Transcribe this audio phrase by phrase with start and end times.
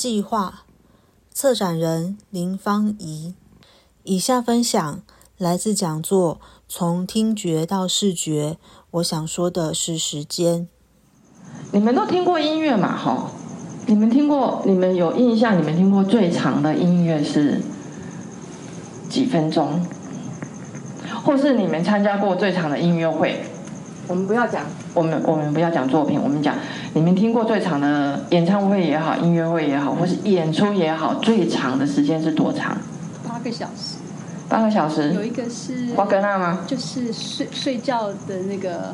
[0.00, 0.62] 计划，
[1.30, 3.34] 策展人林芳怡。
[4.02, 5.02] 以下分享
[5.36, 6.36] 来自讲座
[6.66, 8.56] 《从听觉到视觉》，
[8.92, 10.66] 我想说的是时间。
[11.72, 12.96] 你们都听过音乐嘛？
[12.96, 13.30] 哈，
[13.88, 14.62] 你们听过？
[14.64, 15.60] 你们有印象？
[15.60, 17.60] 你们听过最长的音乐是
[19.10, 19.84] 几分钟？
[21.22, 23.44] 或是你们参加过最长的音乐会？
[24.10, 26.56] 我们不要讲，我们我们不要讲作品，我们讲
[26.94, 32.76] 你们听过最长的演唱会也好，音乐会也好，或是演出也好，最长的时间是多长？
[33.28, 33.98] 八个小时。
[34.48, 35.12] 八个小时。
[35.12, 35.92] 有一个是。
[35.94, 36.64] 瓜格纳吗？
[36.66, 38.92] 就是睡睡觉的那个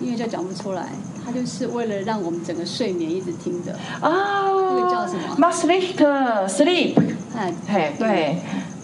[0.00, 0.90] 音乐，就讲不出来。
[1.24, 3.72] 他就是为了让我们整个睡眠一直听着。
[4.00, 4.08] 啊。
[4.46, 6.94] 那个叫什么 m u s t lift sleep。
[7.36, 8.38] 哎，嘿，对。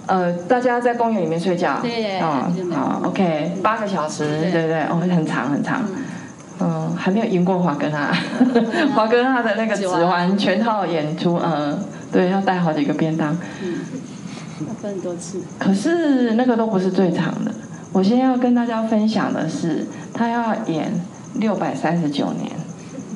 [0.06, 4.62] 呃，大家在公园里面睡觉，对，好，OK，八个小时，对。
[4.62, 4.82] 不对？
[4.84, 5.82] 哦，很长很长，
[6.58, 8.12] 嗯，还没有赢过华哥纳，
[8.94, 9.42] 华哥纳。
[9.42, 11.78] 的那个指环全套演出，嗯，
[12.12, 13.78] 对，要带好几个便当，嗯，
[14.66, 15.40] 要分很多次。
[15.58, 17.52] 可是那个都不是最长的，
[17.92, 20.92] 我现在要跟大家分享的是，他要演
[21.34, 22.50] 六百三十九年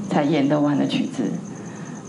[0.09, 1.25] 才演得完的曲子。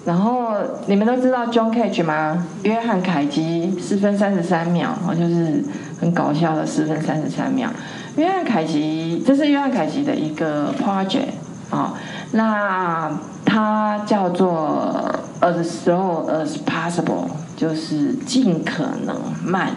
[0.07, 0.53] 然后
[0.85, 2.47] 你们都知道 John Cage 吗？
[2.63, 5.61] 约翰凯奇四分三十三秒，哦，就是
[5.99, 7.69] 很搞笑的四分三十三秒。
[8.15, 11.33] 约翰凯奇，这是约翰凯奇的一个 project
[11.69, 11.93] 啊，
[12.31, 17.27] 那它叫做 As Slow as Possible，
[17.57, 19.71] 就是尽可能慢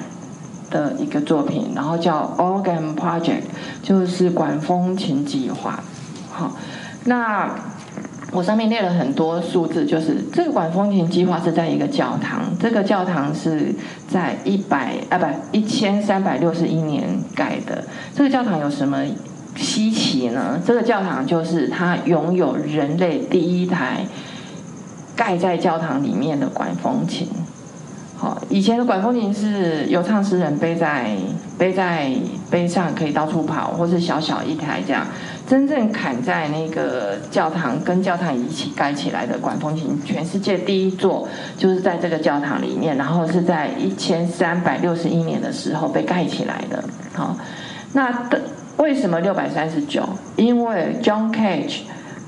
[0.70, 1.72] 的一个作品。
[1.74, 3.42] 然后叫 Organ Project，
[3.82, 5.80] 就是管风琴计划。
[6.30, 6.52] 好，
[7.06, 7.50] 那。
[8.32, 13.74] 我上面列了很多数字，就是这个管风琴计划是在一个教堂，这个教堂是
[14.08, 17.04] 在一百啊不一千三百六十一年
[17.34, 17.84] 盖的。
[18.14, 19.04] 这个教堂有什么
[19.56, 20.60] 稀奇呢？
[20.64, 24.06] 这个教堂就是它拥有人类第一台
[25.16, 27.28] 盖在教堂里面的管风琴。
[28.16, 31.16] 好，以前的管风琴是有唱诗人背在
[31.58, 32.12] 背在
[32.50, 35.06] 背上可以到处跑，或是小小一台这样。
[35.50, 46.84] 真正砍在那个教堂跟教堂一起盖起来的管风琴，全世界第一座就是在这个教堂里面，然后是在一千三百六十一年的时候被盖起来的。
[47.12, 47.36] 好，
[47.94, 48.40] 那的
[48.76, 50.08] 为什么六百三十九？
[50.36, 51.80] 因为 John Cage，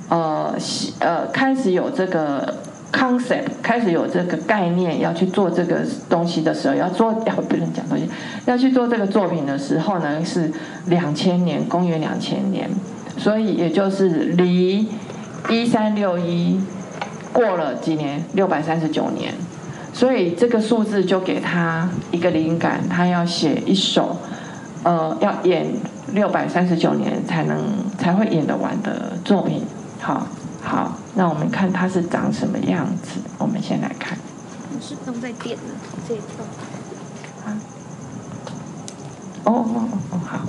[0.08, 0.52] 呃
[0.98, 2.52] 呃，开始有这个
[2.92, 8.10] concept，开始有这个概念要去做这个东西的时候，要做要不能讲东西，
[8.46, 10.50] 要去做这个作品的时候呢，是
[10.86, 12.68] 两千年，公元两千年。
[13.16, 14.88] 所以也就是离
[15.48, 16.60] 一三六一
[17.32, 19.34] 过了几年，六百三十九年，
[19.92, 24.16] 所以这个数字就给他一个灵感，他要写一首，
[24.82, 25.66] 呃，要演
[26.12, 27.58] 六百三十九年才能
[27.98, 29.62] 才会演得完的作品。
[30.00, 30.26] 好，
[30.62, 33.20] 好，那我们看它是长什么样子。
[33.38, 34.18] 我们先来看。
[34.80, 35.62] 是弄在点的
[36.08, 36.48] 这一段。
[37.46, 37.56] 啊。
[39.44, 40.40] 哦哦哦，好。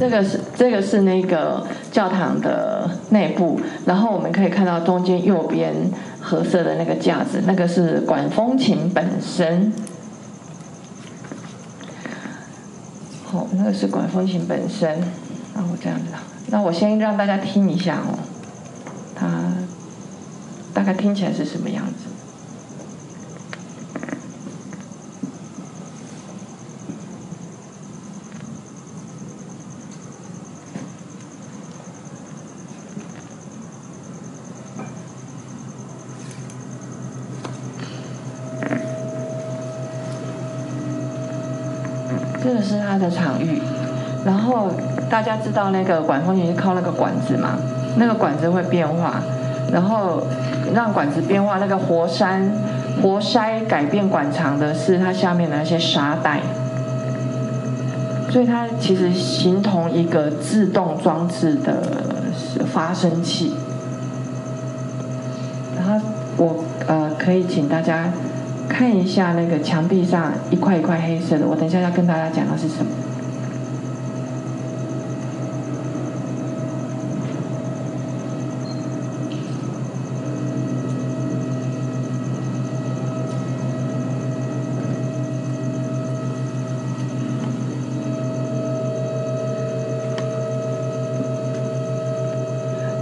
[0.00, 1.62] 这个是这个是那个
[1.92, 5.74] 教堂的内部，然后我们可以看到中间右边
[6.18, 9.70] 褐色的那个架子，那个是管风琴本身。
[13.26, 14.98] 好，那个是管风琴本身。
[15.54, 16.06] 那我这样子，
[16.46, 18.18] 那我先让大家听一下哦，
[19.14, 19.28] 它
[20.72, 22.06] 大概听起来是什么样子。
[42.42, 43.60] 这个是它的场域，
[44.24, 44.70] 然后
[45.10, 47.56] 大家知道那个管风琴是靠那个管子嘛？
[47.96, 49.20] 那个管子会变化，
[49.72, 50.22] 然后
[50.72, 52.40] 让管子变化，那个活塞
[53.02, 56.38] 活塞改变管长的是它下面的那些沙袋，
[58.30, 61.82] 所以它其实形同一个自动装置的
[62.72, 63.52] 发声器。
[65.76, 66.06] 然后
[66.36, 68.04] 我呃可以请大家。
[68.72, 72.90] 看一下那个墙壁上一块一块黑色的，我等一下要跟大家讲的是什么。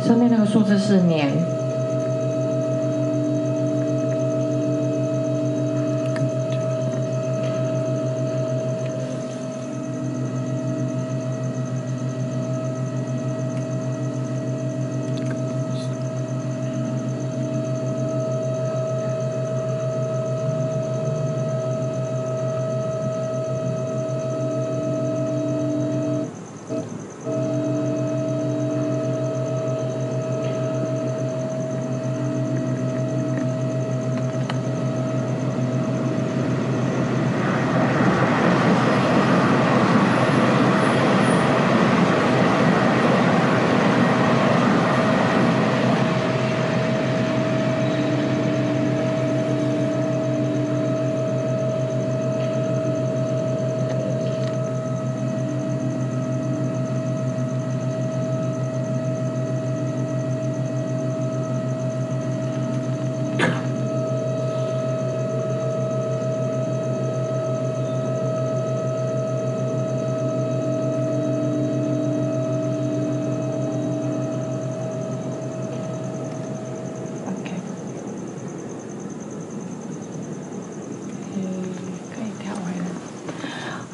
[0.04, 1.30] 上面那个数字是年。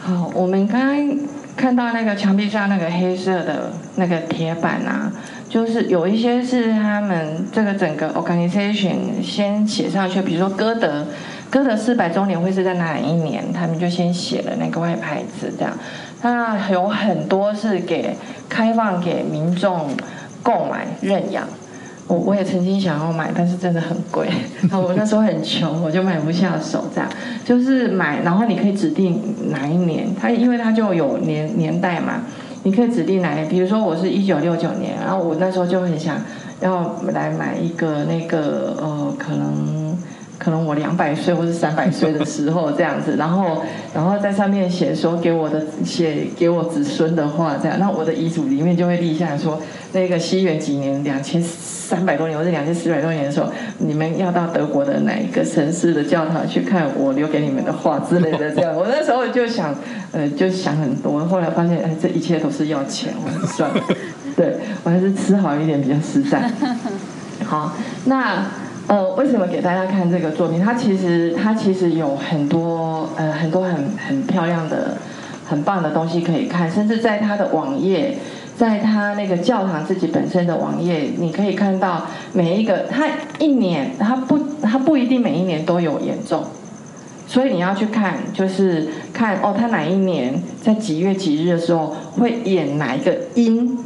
[0.06, 1.18] 好，我们刚刚
[1.56, 5.12] 看到那个墙壁上那个黑色的那个铁板啊，
[5.48, 11.06] 就是有一些是他们这个整个 organization 先写上去，比如说歌德，
[11.48, 15.72] 歌德四百周年会是在哪一年，他们就先写了那个外牌子这样。
[16.22, 18.16] 那有很多是给
[18.48, 19.88] 开放给民众
[20.42, 21.46] 购买认养。
[22.06, 24.28] 我我也曾经想要买，但是真的很贵。
[24.68, 26.84] 然后我那时候很穷，我就买不下手。
[26.94, 27.08] 这样
[27.44, 29.20] 就是买，然后你可以指定
[29.50, 32.22] 哪一年，它因为它就有年年代嘛，
[32.62, 33.48] 你可以指定哪一年。
[33.48, 36.16] 比如说我是一九六九年，然后我那时候就很想
[36.60, 39.83] 要来买一个那个呃，可能
[40.38, 43.62] 可能我两百岁或是三百岁的时候这样子，然后
[43.94, 49.60] 然后在上面写说给我的写给我子孙的话，这样，那我的遗嘱里面就会立下说
[49.92, 51.42] 那个西元几年两千。
[51.84, 58.50] 三百多年或者两千四百多年的时候，你们要到德国的哪一个城市的教堂去看我留给你们的画之类的？
[58.52, 59.72] 这样，我那时候就想，
[60.10, 61.22] 呃，就想很多。
[61.26, 63.82] 后来发现，哎，这一切都是要钱，我算了。
[64.34, 66.50] 对我还是吃好一点比较实在。
[67.44, 67.76] 好，
[68.06, 68.46] 那
[68.94, 70.60] 呃，为什么给大家看这个作品？
[70.60, 73.74] 它其实它其实有很多呃很多很
[74.06, 74.96] 很漂亮的、
[75.44, 78.16] 很棒的东西可以看，甚至在它的网页。
[78.56, 83.04] 在他那个教堂自己本身的网页，你可以看到每一个，他
[83.40, 86.44] 一年他不他不一定每一年都有演奏，
[87.26, 93.76] 所以你要去看，就是看哦，他哪一年在几月几日的时候会演哪一个音，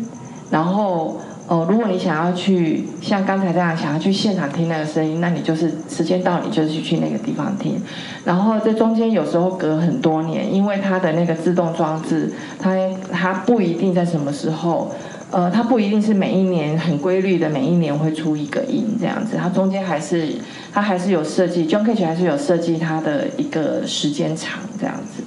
[0.50, 1.19] 然后。
[1.48, 7.80] 哦，如果你想要去像刚才这样想要去现场听那个声音，那你就是时间到，你就是去那个地方听。
[8.22, 12.76] 然后这中间有时候隔很多年，因为它的那个自动装置，它
[13.10, 14.92] 它不一定在什么时候，
[15.30, 19.38] 呃，它不一定是每一年很规律的，每一年会出一个音这样子。
[19.38, 20.28] 它中间还是
[20.70, 25.23] 它还是有设计，John Cage 还是有设计它的一个时间长这样子。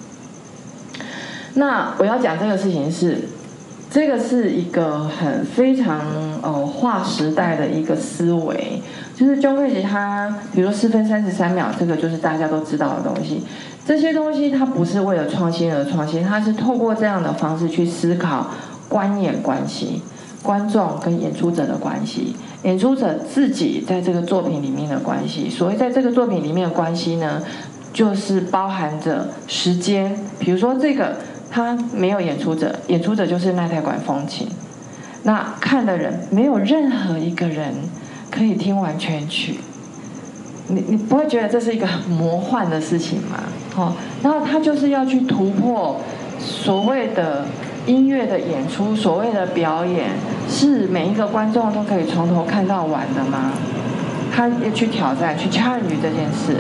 [1.56, 3.28] 那我要讲这个事情是。
[3.94, 6.00] 这个是一个很非常
[6.42, 8.82] 呃划时代的一个思维，
[9.14, 13.44] 就是钟慧吉他，比如说四分三十三秒，这个就是大家都知道的东西。
[13.86, 18.48] 这些东西它不是为了创新而创新，它是透过这样的方式去思考
[18.88, 20.02] 观演关系、
[20.42, 22.34] 观众跟演出者的关系、
[22.64, 25.50] 演出者自己在这个作品里面的关系。
[25.50, 27.44] 所谓在这个作品里面的关系呢，
[27.92, 31.18] 就是包含着时间，比如说这个。
[31.52, 34.48] 他没有演出者，演出者就是那台管风琴。
[35.24, 37.74] 那看的人没有任何一个人
[38.32, 39.60] 可以听完全曲。
[40.68, 43.44] 你你不会觉得这是一个很魔幻的事情吗？
[43.76, 43.94] 哦，
[44.24, 46.00] 然后他就是要去突破
[46.40, 47.46] 所谓的
[47.86, 50.12] 音乐的演出，所谓的表演
[50.50, 53.52] 是每一个观众都可以从头看到完的吗？
[54.34, 56.56] 他要去挑战，去参与这件事。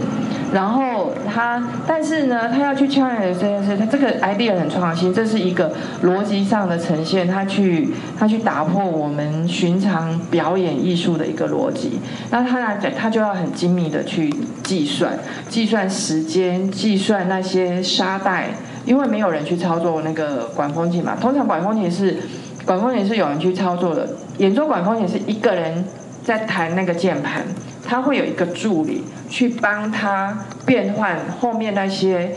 [0.54, 5.72] 然后他，但是呢，他要去 challenge 这件事，他这个 idea 很创新，这是一个
[6.04, 12.00] 逻辑上的呈现，他去他去打破我们寻常表演艺术的一个逻辑。
[12.32, 14.30] 那他来他就要很精密的去
[14.62, 15.18] 计算，
[15.48, 18.50] 计算时间，计算那些沙袋，
[18.86, 21.16] 因为没有人去操作那个管风琴嘛。
[21.16, 22.18] 通常管风琴是
[22.66, 24.06] 管风琴是有人去操作的，
[24.40, 25.86] 演奏管风琴是一个人
[26.24, 27.44] 在弹那个键盘。
[27.84, 32.32] 他会有一个助理去帮他变换后面那些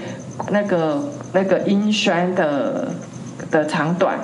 [0.51, 1.01] 那个
[1.33, 2.89] 那个音栓的
[3.53, 4.19] 的长短，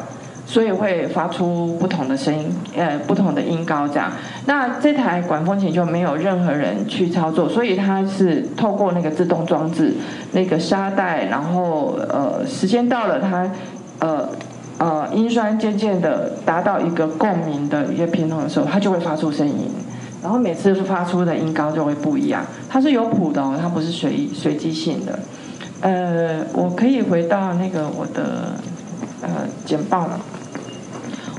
[0.44, 4.10] 所以会发出不同的声音，呃，不同的音高这样。
[4.46, 9.94] 那这台管风琴就没有任何人去操作，所以它是透过那个自动装置，
[10.32, 13.48] 那个沙袋，然后呃，时间到了，它
[14.00, 14.28] 呃
[14.80, 19.70] 呃音栓渐渐的达到一个共鸣的一个平衡的时候，它就会发出声音。
[20.22, 25.18] 然后每次发出的音高就会不一样，它是有谱的哦，它不是随随机性的。
[25.80, 28.54] 呃，我可以回到那个我的
[29.22, 29.28] 呃
[29.64, 30.20] 简报了，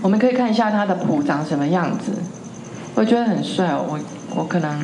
[0.01, 2.11] 我们可以看一下它的谱长什么样子。
[2.95, 3.99] 我觉得很帅哦，我
[4.35, 4.83] 我可能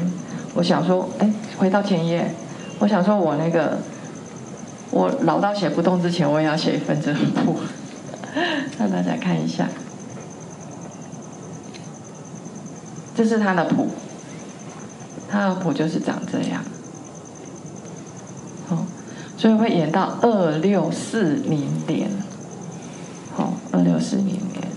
[0.54, 2.32] 我想说，哎，回到前页，
[2.80, 3.80] 我想说我那个
[4.92, 7.56] 我老到写不动之前，我也要写一份这个谱，
[8.78, 9.68] 让大家看一下。
[13.16, 13.88] 这是他的谱，
[15.28, 16.62] 他的谱就是长这样，
[18.70, 18.86] 好，
[19.36, 22.12] 所以会演到二六四零年，
[23.36, 24.68] 好，二六四零年，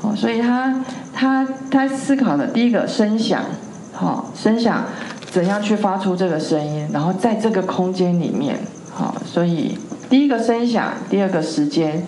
[0.00, 3.44] 好，所以他他他思考的第一个声响，
[3.92, 4.84] 好，声响
[5.30, 8.58] 怎样去发出这个声音，然后在这个空间里面，
[8.92, 9.78] 好，所以
[10.08, 12.02] 第一个声响，第二个时间。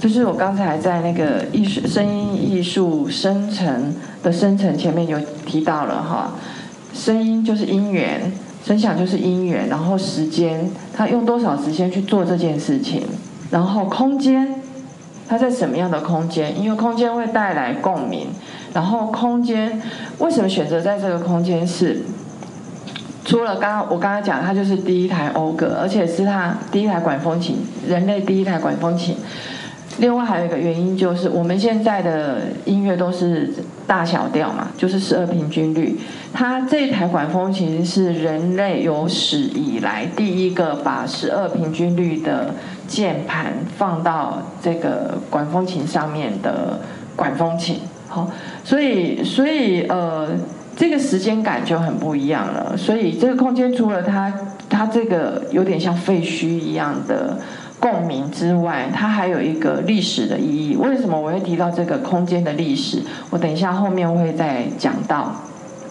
[0.00, 5.16] 就是我刚才在那个艺术声音艺术生成的生成前面有
[5.46, 6.32] 提到了哈，
[6.92, 8.32] 声音就是音源，
[8.66, 13.04] 声响就是音源，然后时间，他用多少时间去做这件事情，
[13.52, 14.56] 然后空间，
[15.28, 16.60] 他在什么样的空间？
[16.60, 18.26] 因为空间会带来共鸣，
[18.74, 19.80] 然后空间
[20.18, 22.02] 为什么选择在这个空间是？
[23.24, 29.16] 除了刚刚我刚刚讲，它就是第一台欧格，而且是它第一台管风琴，人类第一台管风琴。
[29.98, 33.52] 另外还有一个原因就是，我们现在的音乐都是
[33.86, 36.00] 大小调嘛，就是十二平均律。
[36.32, 42.54] 它这台管风琴是人类有史以来第一个把十二平均律的
[42.88, 46.80] 键盘放到这个管风琴上面的
[47.14, 47.80] 管风琴。
[48.08, 48.28] 好，
[48.64, 50.28] 所以所以呃。
[50.76, 54.32] 这个时间感就很不一样了，所以这个空间除了它
[54.68, 57.38] 它这个有点像废墟一样的
[57.78, 60.76] 共鸣之外，它还有一个历史的意义。
[60.76, 63.02] 为什么我会提到这个空间的历史？
[63.30, 65.34] 我等一下后面会再讲到，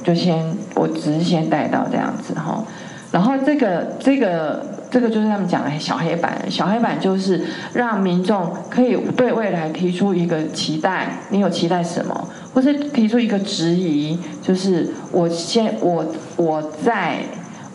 [0.04, 0.44] 就先
[0.76, 2.64] 我只是先带到这样子哈。
[3.12, 12.30] 然后这个这个这个就是他们讲的小黑板，小黑板就是让民众可以对未来提出一个期待，你有期待什么？
[12.54, 16.06] 或是提出一个质疑，就是我先我
[16.36, 17.20] 我在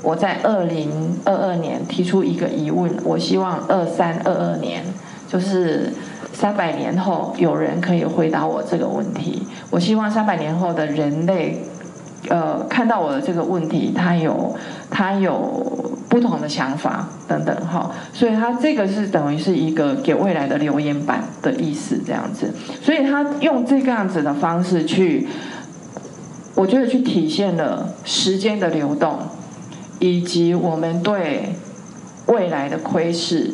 [0.02, 4.84] 我在二零二二年提出一个疑问，我希望二三二二年，
[5.26, 5.92] 就是
[6.32, 9.42] 三百年后有人可以回答我这个问题。
[9.70, 11.62] 我希望三百年后的人类，
[12.28, 14.54] 呃，看到我的这个问题，他有
[14.90, 15.92] 他有。
[16.08, 25.26] 不同的想法等等哈，所以他这个是等于是一个给未来的留言板的意思这样子，所以他用这个样子的方式去，
[26.54, 29.18] 我觉得去体现了时间的流动，
[29.98, 31.56] 以及我们对
[32.26, 33.52] 未来的窥视，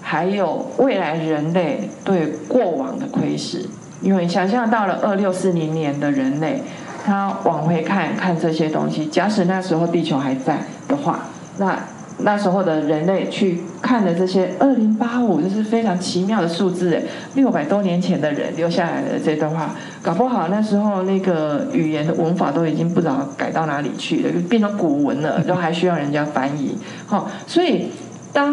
[0.00, 3.66] 还有未来人类对过往的窥视。
[4.00, 6.62] 因为想象到了二六四零年的人类，
[7.04, 11.20] 他往回看看这些东西，假使那时候地球还在的话，
[11.58, 11.78] 那。
[12.20, 17.04] 那时候的人类去看的这些二零八五，这是非常奇妙的数字诶，
[17.36, 19.70] 六百多年前的人留下来的这段话，
[20.02, 26.76] 搞不好那时候那个语言的文法都已经不知道改到哪里去了，就变成古文了，都还需要人家翻译。
[27.06, 27.92] 好，所以
[28.32, 28.52] 当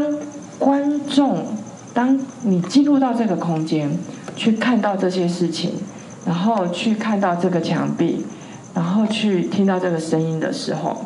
[0.59, 1.43] 观众，
[1.91, 3.89] 当你进入到这个空间，
[4.35, 5.71] 去看到这些事情，
[6.25, 8.25] 然后去看到这个墙壁，
[8.73, 10.97] 然后去听到这个声音的时候。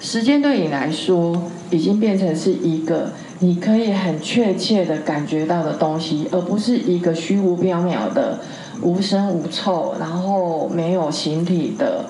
[0.00, 3.10] 时间对你来说，已经变成是一个
[3.40, 8.38] 你可以很确切的感觉到的东西，而不是一个虚无缥缈的、
[8.80, 12.04] 无声无臭，然后没有形体的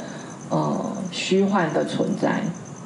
[0.51, 0.79] 呃
[1.11, 2.43] 虚幻的存在。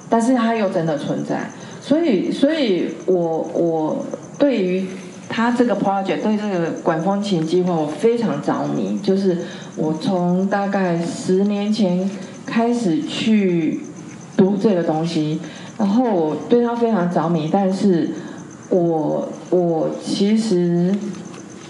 [0.08, 1.50] 但是它又真的存在，
[1.80, 3.16] 所以，所以我
[3.54, 4.04] 我
[4.38, 4.86] 对于
[5.32, 8.98] 他这个 project，对这个管风琴计划，我非常着迷。
[9.02, 9.38] 就是
[9.74, 12.08] 我从大概十年前
[12.44, 13.80] 开始去。
[14.34, 15.38] 读这个东西，
[15.78, 18.08] 然后我对他非常着迷，但是
[18.70, 20.92] 我我其实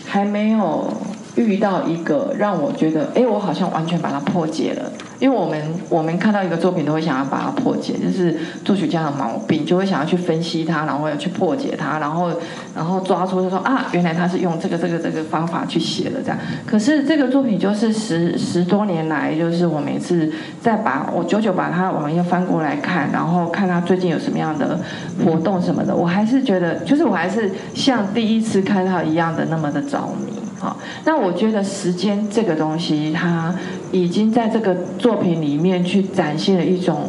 [0.06, 0.88] 还没有
[1.34, 4.92] 遇到一个让我觉得，哎，我好像完全把它破解了。
[5.22, 12.32] 因为我们我们看到一个作品都会想要把它破解，就是作曲家的毛病，就会想要去分析它，然后要去破解它，然后
[12.74, 16.36] 然后抓出就说啊，原来他是用这个这个这个方法去写的这样。
[16.66, 20.28] 可是这个作品就是十十多年来，就是我每次
[20.60, 24.76] 再把我久久把它网页翻过来看，然后看他最近有什么样的
[25.24, 30.41] 活动什么的，我还是觉得，就是我还是像第一次看到一样的那么的着迷。
[30.62, 33.52] 好，那我觉得时间这个东西，它
[33.90, 37.08] 已经在这个作品里面去展现了一种，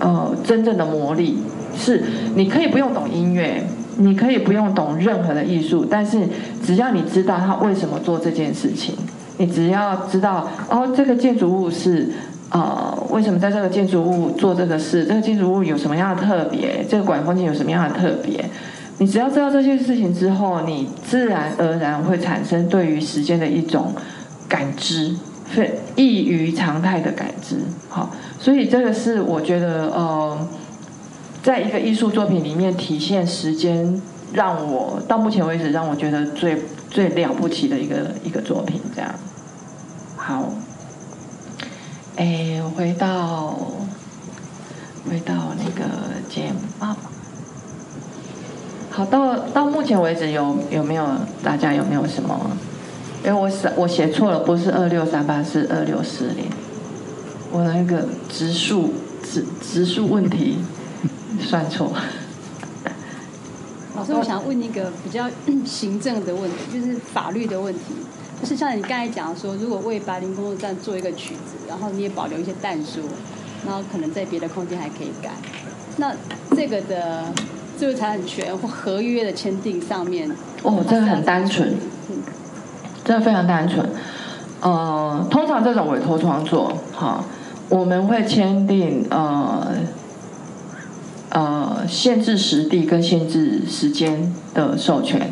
[0.00, 1.38] 呃，真正的魔力。
[1.76, 2.02] 是，
[2.34, 3.62] 你可以不用懂音乐，
[3.98, 6.18] 你可以不用懂任何的艺术，但是
[6.64, 8.96] 只要你知道他为什么做这件事情，
[9.38, 12.10] 你只要知道哦，这个建筑物是，
[12.50, 18.44] 呃，为什么在这个建筑物做这个事，这个建筑物有什么样的特别，这个管风琴有什么样的特别。
[18.98, 23.92] 你只要知道这些事情之后，你自然而然会产生对于时间的一种
[24.48, 27.56] 感知，非异于常态的感知。
[27.88, 30.48] 好，所以这个是我觉得，呃，
[31.42, 34.00] 在一个艺术作品里面体现时间，
[34.32, 38.80] 让我到目前为止让我觉得最最了不起的一个一个作品。
[38.94, 39.12] 这样，
[40.16, 40.52] 好，
[42.14, 43.58] 哎，回到
[45.10, 45.84] 回到那个
[46.30, 46.94] 节目。
[48.96, 51.04] 好，到到目前为止有有没有
[51.42, 52.56] 大家有没有什么？
[53.24, 56.44] 因为我写我写错了，不是二六三八，是二六四零。
[57.50, 60.58] 我的那个植树植植树问题
[61.42, 61.90] 算错。
[63.96, 65.28] 老师，我想问一个比较
[65.66, 67.80] 行政的问题，就是法律的问题，
[68.40, 73.00] 就是像你刚才讲说，如果为白林工作站做一个曲子，然后你也保留一些弹书，
[73.66, 75.30] 然后可能在别的空间还可以改。
[75.96, 76.14] 那
[76.54, 77.24] 这个的
[77.78, 80.30] 智慧财产权或合约的签订上面，
[80.62, 81.68] 哦，这个很单纯，
[82.10, 82.16] 嗯
[83.04, 83.86] 真的非常单纯。
[84.60, 87.22] 呃，通常这种委托创作，哈，
[87.68, 89.66] 我们会签订呃
[91.30, 95.30] 呃限制实地跟限制时间的授权。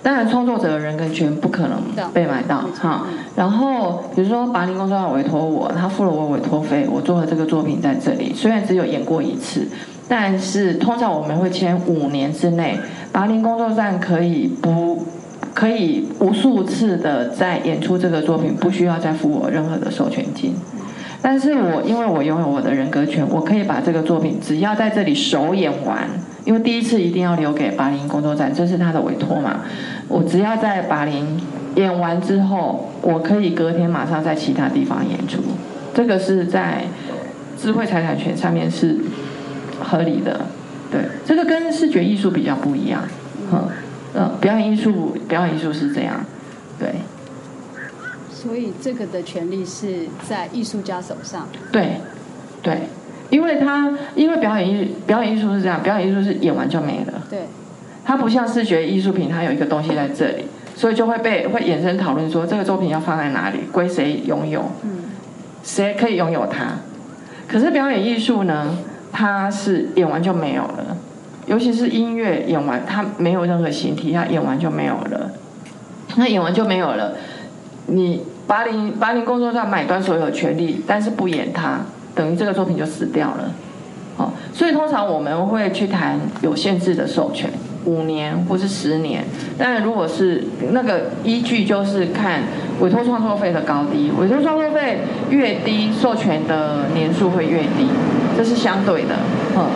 [0.00, 1.82] 当然，创作者的人跟权不可能
[2.12, 3.06] 被买到哈。
[3.34, 9.66] 然后，比如说拔林工作要委托我，他付了我委托费，我做了这个作品在这里，虽然只有演过一次，
[10.08, 12.78] 但是通常我们会签五年之内，
[13.12, 15.04] 拔林工作站可以不
[15.52, 20.54] 可以无数次的在演出这个作品，不需要再付我任何的授权金。
[21.20, 26.08] 但是我因为我拥有我的人格权，我可以把这个作品只要在这里首演完，
[26.44, 29.60] 因为第一次一定要留给巴林工作站，这是他的委托嘛。
[30.06, 31.38] 我只要在巴林
[31.74, 35.42] 演完之后，我可以隔天马上在其他地方演出，
[35.92, 36.84] 这个是在
[37.60, 38.96] 智慧财产权上面是
[39.88, 40.40] 合理的。
[40.90, 43.02] 对，这个跟视觉艺术比较不一样。
[43.52, 43.68] 嗯，
[44.14, 46.24] 呃，表演艺术，表演艺术是这样。
[46.78, 46.94] 对。
[48.30, 51.48] 所以这个的权利是在艺术家手上。
[51.72, 52.00] 对，
[52.62, 52.82] 对，
[53.30, 57.40] 因为他因为表演艺表演艺术是这样，表演艺术是演完就没了，对，
[58.04, 60.44] 它不像视觉艺术品，它有一个东西在这里，
[60.76, 64.90] 所以就会被会衍生讨论说这个作品要放在哪里，归谁拥有，嗯，
[65.64, 66.76] 谁可以拥有它。
[67.48, 68.78] 可是表演艺术呢，
[69.12, 70.96] 他是演完就没有了，
[71.46, 75.30] 尤其是音乐演完，他没有任何形体，他演完就没有了，
[76.16, 77.14] 那演完就没有了。
[77.86, 81.80] 你八零八零工作站买断所有权利，但是不演他，
[82.14, 83.50] 等于这个作品就死掉了。
[84.18, 87.50] 哦，所以通常我们会去谈有限制的授权，
[87.88, 89.24] 五年或是十年。
[89.56, 92.42] 但，如果是那个依据，就是看
[92.80, 94.98] 委托创作费的高低，委托创作费
[95.30, 97.88] 越低，授权的年数会越低，
[98.36, 99.16] 这是相对的。
[99.56, 99.66] 嗯，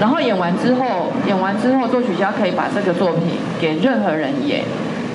[0.00, 3.22] 然后演完之后，演完之后，作曲家可以把这个作品
[3.60, 4.64] 给任何人演。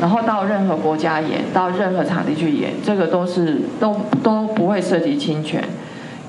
[0.01, 5.63] 然后到任何国家演，到任何场地去演，这个都是都都不会涉及侵权。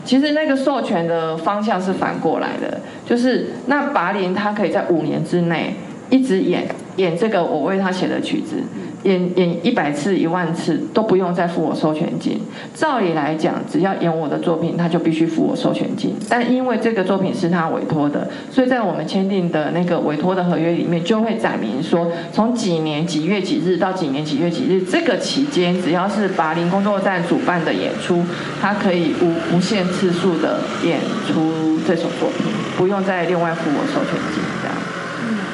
[0.05, 5.75] 其实那个授权的方向是反过来的，就是那拔林他可以在五年之内
[6.11, 8.57] 一直演演这个我为他写的曲子，
[9.03, 12.41] 演演一百次一万次都不用再付我授权金。
[12.75, 16.15] 照理来讲，只要演我的作品，他就必须付我授权金。
[16.29, 28.23] 但因为这个作品是他委托的，所以在我们签订的那个委托的合约里面，就会载明说，从几年几月几日到几年几月几日这个期间，只要是拔林工作站主办的演出，
[28.61, 34.77] 他可以无无限次数的演出这首作品，不用再另外付我授权金这样。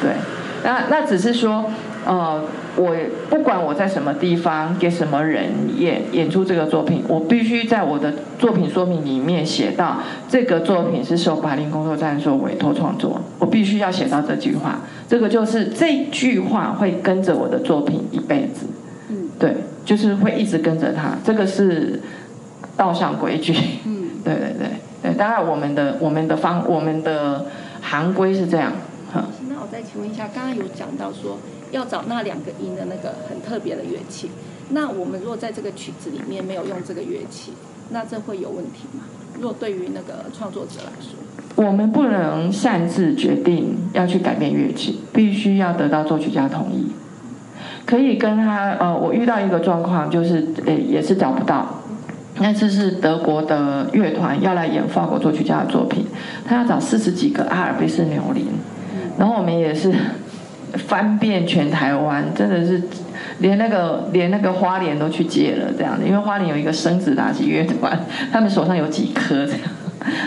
[0.02, 0.10] 对，
[0.64, 1.64] 那那只是说，
[2.06, 2.42] 呃，
[2.76, 2.94] 我
[3.28, 9.98] 不管我在什么地方给什么人演演出这个作品，我必须在我的作品说明里面写到
[10.28, 14.80] 这个作品是受巴林工作站所委托创作，我必须要写到这句话。
[15.08, 18.66] 这个就是这句话会跟着我的作品一辈子，
[19.10, 21.16] 嗯对，就是会一直跟着他。
[21.24, 22.00] 这个是
[22.76, 23.52] 道上规矩。
[23.84, 24.68] 嗯，对对对
[25.02, 27.44] 对，当然我们的我们的方我们的
[27.82, 28.72] 行规是这样，
[29.62, 31.38] 我再请问一下，刚刚有讲到说
[31.70, 34.28] 要找那两个音的那个很特别的乐器，
[34.70, 37.52] 那我们如果在这个曲子里面没有用这个乐器，
[37.90, 39.04] 那这会有问题吗？
[39.36, 46.90] 如果对于那个创作者来说，我们不能擅自决定要去改变乐器，必须要得到作曲家同意。
[47.86, 51.78] 可以跟他呃，我遇到一个状况，就是呃也是找不到。
[52.38, 56.06] 那次是德国的乐团要来演法国作曲家的作品，
[56.44, 58.46] 他要找四十几个阿尔卑斯牛铃，
[59.18, 59.92] 然后我们也是
[60.88, 62.82] 翻遍全台湾，真的是
[63.38, 67.98] 连那个连那个花莲都去借了这样的，因为花莲有一个生子打击乐团，
[68.32, 69.60] 他们手上有几颗这样，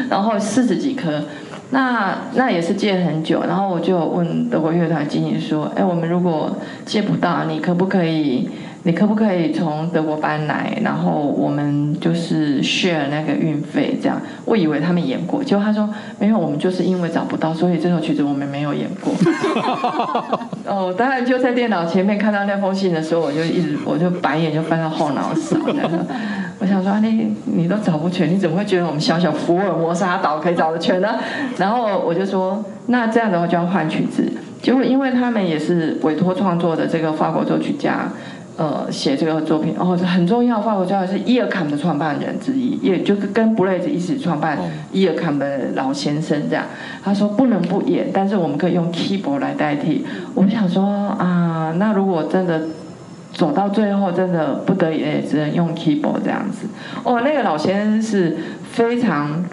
[0.09, 1.21] 然后四十几颗。
[1.71, 8.47] 那那也是借很久，然后我就问德国乐团经理说：“哎，我们如果借不到，你可不可以？
[8.85, 10.77] 你可不可以从德国搬来？
[10.83, 15.89] 然后我们就是 share 那个运费这样。”我以为他们演过，结果他说
[16.21, 19.11] ：“没有，我们就是因为找不到，所以这首曲子我们没有演过。
[20.69, 25.57] ”哦，当然就在电脑前面看到那封信的时候，我就一直我就白眼就翻到后脑勺，
[26.59, 31.15] 我想说，啊你你都找不全，你怎么会觉得我们小小福尔摩沙岛可以找得全呢？
[31.57, 34.31] 然后我就说，那这样的话就要换曲子。
[34.61, 38.09] 结果因为他们也是委托创作的这个法国作曲家，
[38.57, 44.57] 呃，写这个作品，哦，很重要，法国作曲家是伊尔坎的创办人之一，也就跟布雷兹一起创办
[44.91, 46.65] 伊尔坎的老先生这样。
[47.03, 50.05] 他说不能不演，但是我们可以用 keyboard 来代替。
[50.33, 52.61] 我想说啊，那如果真的。
[53.33, 56.67] 走到最后，真的不得已也只能用 keyboard 这样子。
[57.03, 58.37] 哦，那个老先生是
[58.71, 59.43] 非常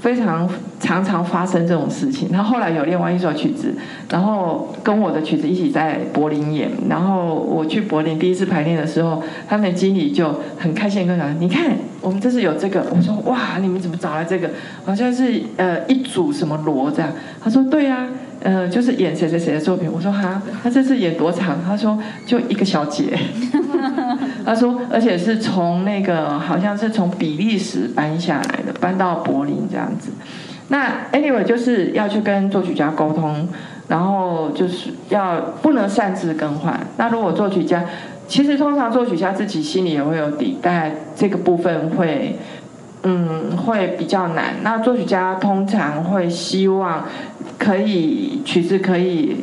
[0.00, 0.48] 非常
[0.80, 2.28] 常常发生这种事情。
[2.30, 3.74] 他后来有另外一首曲子，
[4.08, 6.70] 然后跟我的曲子一起在柏林演。
[6.88, 14.50] 然后我去柏林第一次排练的时候，他们的经理就很开心跟我讲：“你看，我们这是有这个。”我说：“哇，你们怎么找来这个？
[14.84, 18.06] 好像是呃一组什么锣这样。”他说：“对呀。”
[18.42, 21.58] 呃，就是演谁谁谁的作品，我说哈，他这次演多长？
[21.64, 23.18] 他说就一个小节。
[24.44, 30.10] 他说，而且是从那个好像是从比利时搬下来的，搬到柏林这样子。
[30.68, 33.48] 那 anyway 就是要去跟作曲家沟通，
[33.88, 36.78] 然后就是要不能擅自更换。
[36.96, 37.84] 那如果作曲家，
[38.26, 42.38] 其实通常作曲家自己心里也会有底，但这个部分会
[43.02, 44.56] 嗯会比较难。
[44.62, 47.04] 那作曲家通常会希望。
[47.58, 49.36] 可以曲子可以，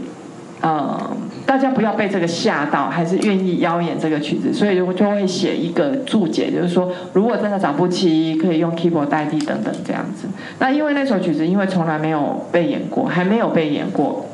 [0.62, 1.00] 呃，
[1.46, 10.28] 大家不要被这个吓到，还是愿意邀演这个曲子，所以我就会写一个注解，就是说，如果真的找不齐，可以用 keyboard 代替等等这样子。
[10.58, 14.26] 那因为那首曲子因为从来没有被演过，还没有被演过。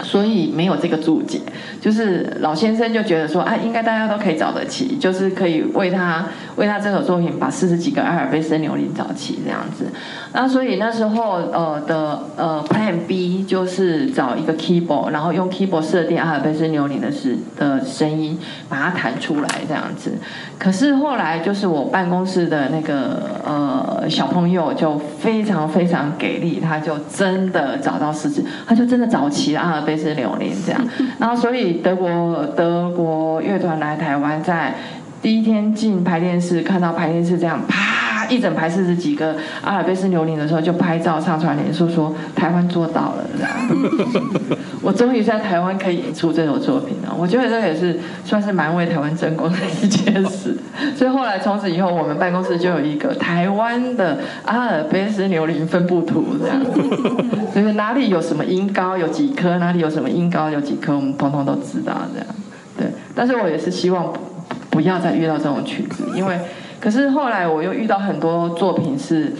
[0.00, 1.38] 所以没有这个注解，
[1.80, 6.24] 就是老先生就觉得说，啊，应该大家都可以找得起，就是可以为他
[6.56, 9.84] 为他这首作品把四十几个阿尔卑斯牛铃找齐这样子。
[10.32, 18.38] 那所以那时候呃的呃 Plan B 就是找一个 keyboard，然后用 keyboard 设定阿尔卑斯牛铃的是的声音，
[18.70, 20.12] 把它弹出来这样子。
[20.58, 29.81] 可是后来就是我办公室的那个呃小朋友就非常非常给力，他就真的找到四十，他就真的找齐了阿尔。
[29.82, 30.80] 贝斯柳林这样，
[31.18, 34.74] 然后所以德国德国乐团来台湾，在
[35.20, 38.01] 第一天进排练室，看到排练室这样啪。
[38.32, 43.52] 一整排四十几个阿尔卑斯牛铃的时候，就拍照上传脸书说台湾做到了，这样。
[44.82, 47.14] 我终于在台湾可以演出这首作品了。
[47.16, 50.56] 我觉得这也是算是蛮为台湾争光的一件事。
[50.96, 56.58] 所以后来从此以后，我们办公室就有一个台湾的阿尔卑斯牛铃分布图，这样。
[57.54, 62.26] 就是哪里有什么音高有几颗，哪里有什么音高有几颗，我们通通都知道这样。
[62.76, 64.12] 对，但是我也是希望
[64.70, 66.38] 不要再遇到这种曲子，因为。
[66.82, 69.32] 可是后来我又遇到很多作品是，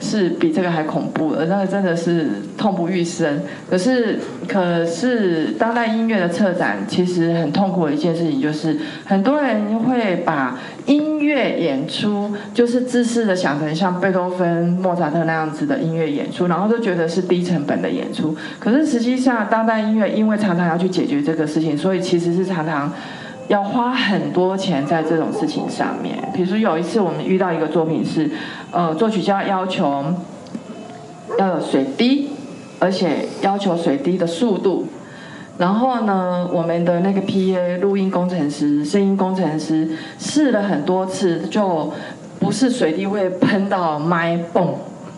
[0.00, 3.42] 是比这个还恐怖的，那个真的是痛不欲生。
[3.68, 18.36] 可是，可是当代音乐的策展其实很痛苦的一件事情，就是很多人会把音乐演出就是自私的想成像贝多芬、莫扎特那样子的音乐演出，然后都觉得是低成本的演出。
[18.60, 22.92] 可是实际上，当代音乐因为常常要去解决这个事情，所以其实是常常。
[23.48, 28.30] 要花很多钱在这种事情上面，比如说有一次我们遇到一个作品是，
[28.70, 30.04] 呃，作曲家要求
[31.38, 32.30] 要有水滴，
[32.78, 34.86] 而且要求水滴的速度，
[35.58, 41.92] 然后呢，我们的那个 PA 录音工程师、声音工程师试了很多次，就
[42.40, 44.74] 不是水滴会喷到麦泵。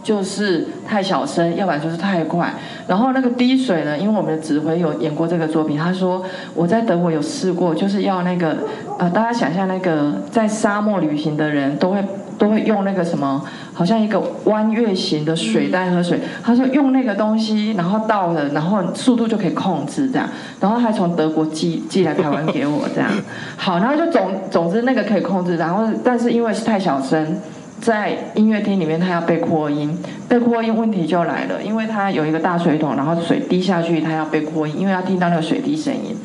[0.07, 2.55] 就是太小声，要不然就是太快。
[2.87, 8.57] 然后那个滴水呢，因为我们的指挥有演过这个作品，他说我在德国有试过，就是要那个
[9.01, 12.05] 呃，大家想象那个在沙漠旅行的人都会
[12.39, 13.43] 都会用那个什么，
[13.75, 16.21] 好像一个弯月形的水袋喝水。
[16.41, 20.29] 他说用那个东西，然后倒了，然后速度就可以控制这样。
[20.61, 23.11] 然后还从德国寄寄来台湾给我这样。
[23.57, 27.37] 好，然后就总总之那个可以控制，然后但是因为是太小声。
[27.81, 29.97] 在音乐厅里面，他要被扩音，
[30.29, 36.17] 被扩音问题就来了，因为他有一个大水桶，然后水滴下去，他要被扩音，因为要听到那个水滴声音。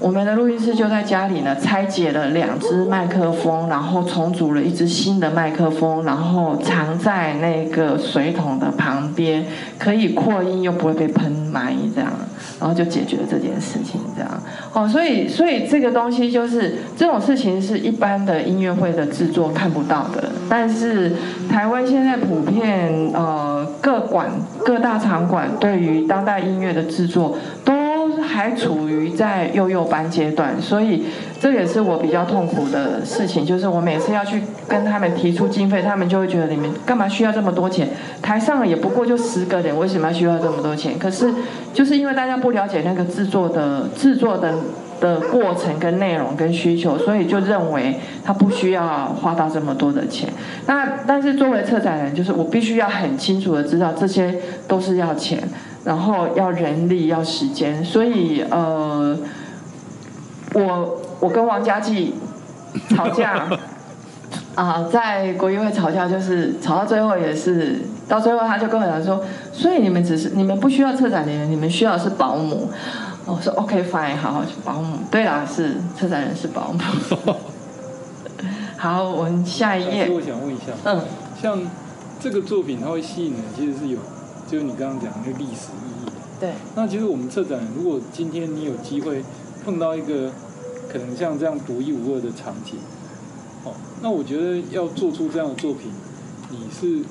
[0.00, 9.46] 我们的录音室就在家里呢，拆解了两只麦克风，然后重组了一只新的麦克风，然后藏在那个水桶的旁边，
[9.78, 12.10] 可以扩音又不会被喷麦，这样，
[12.60, 14.30] 然后就解决了这件事情，这样。
[14.72, 21.12] 哦，所以，所以这个东西就是这种事情是一般的音乐会的制作看不到的，但是
[21.48, 24.28] 台湾现在普遍呃各馆
[24.64, 27.83] 各大场馆对于当代音乐的制作都。
[28.26, 31.04] 还处于在幼幼班阶段，所以
[31.40, 33.44] 这也是我比较痛苦的事情。
[33.44, 37.88] 就是我每次要去跟他们提出经费，他们就会觉得你们干嘛需要这么多钱？
[38.20, 40.98] 台上也不过就十个人，为什么要需要这么多钱？
[40.98, 41.32] 可是
[41.72, 44.54] 就是因为大家不了解那个制作的制作的
[45.00, 50.28] 的过程跟内容跟需求，所以就认为他不需要花到这么多的钱。
[50.66, 54.34] 那但是作为策展人，就是我必须要很清楚的知道这些
[54.66, 55.38] 都是要钱。
[55.84, 59.16] 然后要人力要时间，所以呃，
[60.54, 62.12] 我我跟王家骥
[62.90, 63.46] 吵架
[64.54, 72.70] 啊，在国议会吵架，就是吵到最后也是，到最后他就跟我讲说，所以你们只是你们不需要策展人，你们需要的是保姆。
[73.26, 74.98] 我说 OK fine，好，保姆。
[75.10, 76.78] 对啦，是策展人是保姆。
[78.76, 80.08] 好，我们下一页。
[80.10, 81.00] 我想问一下，嗯，
[81.40, 81.58] 像。
[82.20, 83.98] 这个作品它会吸引人，其实是有，
[84.54, 86.10] 就是你刚刚讲的那个历史意义。
[86.38, 86.52] 对。
[86.76, 89.24] 那其实我们策展，如果今天你有机会
[89.64, 90.30] 碰到一个
[90.88, 92.78] 可能像这样独一无二的场景，
[93.64, 95.90] 哦，那我觉得要做出这样的作品，
[96.50, 97.04] 你是，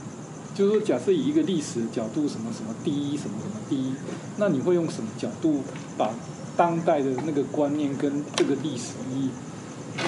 [0.55, 3.93] 就是说，假设以一个历史的角度，什么什么第一，什么什么第一，
[4.37, 5.59] 那你会用什么角度
[5.97, 6.11] 把
[6.55, 9.29] 当代的那个观念跟这个历史意义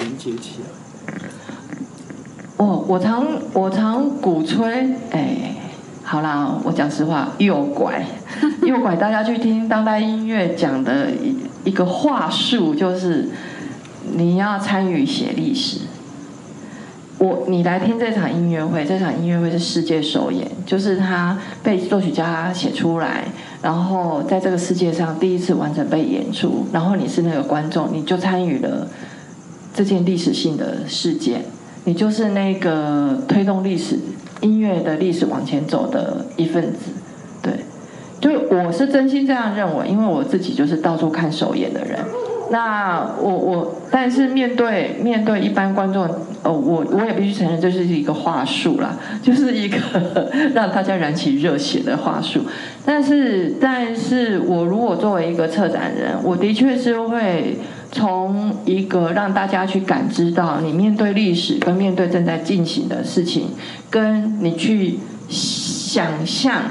[0.00, 1.18] 连接起来？
[2.56, 5.54] 哦，我常我常鼓吹，哎，
[6.08, 8.00] 好啦，我讲实话，诱拐，
[8.62, 13.28] 诱拐大家去听当代音乐讲的一一个话术，就是
[14.12, 15.80] 你要参与写历史。
[17.18, 23.24] 我你来听这场音乐会，这场音乐会是世界首演，就是他被作曲家写出来，
[23.60, 28.86] 然后在这个世界上第一次完整被演出，然后你是那个观众，你就参与了
[29.74, 31.42] 这件历史性的事件。
[31.86, 33.96] 你就是那个推动历史
[34.40, 36.90] 音乐的历史往前走的一份子，
[37.40, 37.52] 对，
[38.20, 42.00] 就我是真心这样认为，因为我自己就是到处看首演的人。
[42.50, 46.04] 那我我，但是面对面对一般观众，
[46.42, 49.78] 哦，我我也必须承认，这是一个话术啦，就是一个
[50.54, 52.40] 让大家燃起热血的话术。
[52.84, 57.56] 但是，但是我如果作为一个策展人，我的确是会。
[57.92, 63.48] 从一个让大家去感知到你面对历史跟面对正在进行的事情，
[63.88, 66.62] 跟你去想象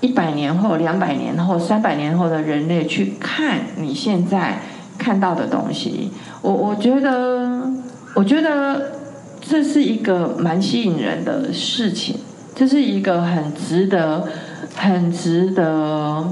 [0.00, 4.58] 一百年后、两百年后、三百年后的人类去看你现在
[4.98, 6.10] 看到的东西，
[6.42, 7.70] 我我觉得，
[8.14, 8.92] 我觉得
[9.40, 12.16] 这是一个蛮吸引人的事情，
[12.54, 14.28] 这是一个很值得、
[14.74, 16.26] 很值得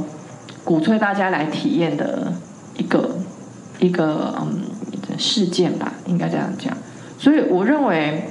[0.65, 2.33] 鼓吹大家来体验的
[2.77, 3.11] 一个。
[3.81, 6.77] 一个嗯事件吧，应该这样讲。
[7.19, 8.25] 所以我认为，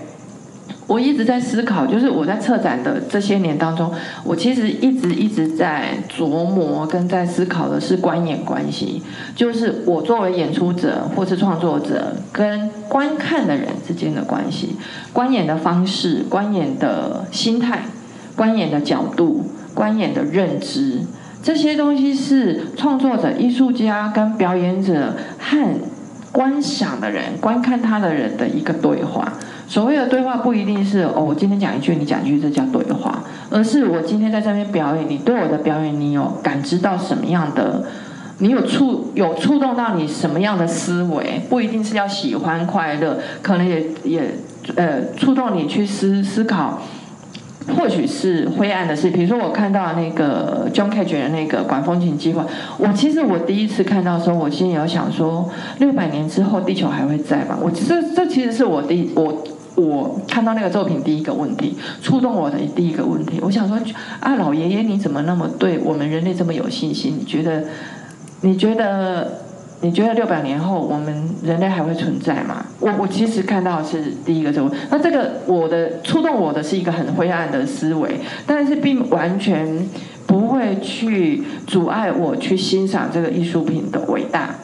[0.88, 3.92] 我一直在思考，就是我在策展的这些年当中，
[4.24, 9.02] 我其实一直一直在琢磨跟在思考的是观演关系，
[9.36, 14.76] 就是我作为演出者或是创作者跟观看的人之间的关系，
[15.14, 17.86] 观演的方式、观演的心态、
[18.36, 21.00] 观演的角度、观演的认知。
[21.44, 25.76] 这些东西是创作者、艺术家跟表演者和
[26.32, 29.34] 观赏的人、观看他的人的一个对话。
[29.68, 37.84] 所谓的对话，不一定是哦，我今天讲一句，你讲一句，这叫对话，而是我今天在这边表演，你对我的表演，你有感知到什么样的？
[38.40, 41.42] 你有触有触动到你什么样的思维？
[41.50, 44.32] 不一定是要喜欢快乐，可能也也
[44.76, 46.82] 呃触动你去思思考。
[47.78, 52.46] 或许是灰暗的事，比如说我看到那个 John Cage 的那个管风琴计划，
[52.78, 55.50] 我其实我第一次看到的时候，我心里有想说，
[55.80, 57.58] 六百年之后地球还会在吗？
[57.62, 59.44] 我这这其实是我第我
[59.76, 63.40] 我看到那个作品第一个问题，触动我的第一个问题。
[63.42, 63.78] 我想说
[64.20, 67.18] 啊，老爷爷你怎么那么对我们人类这么有信心？
[67.20, 67.64] 你觉得
[68.42, 69.44] 你觉得？
[69.84, 72.66] 你觉得六百年后我们人类还会存在吗？
[72.80, 78.18] 我我其实看到是第一个这个，那这个我的触动我的是一个很灰暗的思维，
[78.48, 79.86] 但是并完全
[80.26, 84.56] 不会去阻碍我去欣赏这个艺术品的伟大。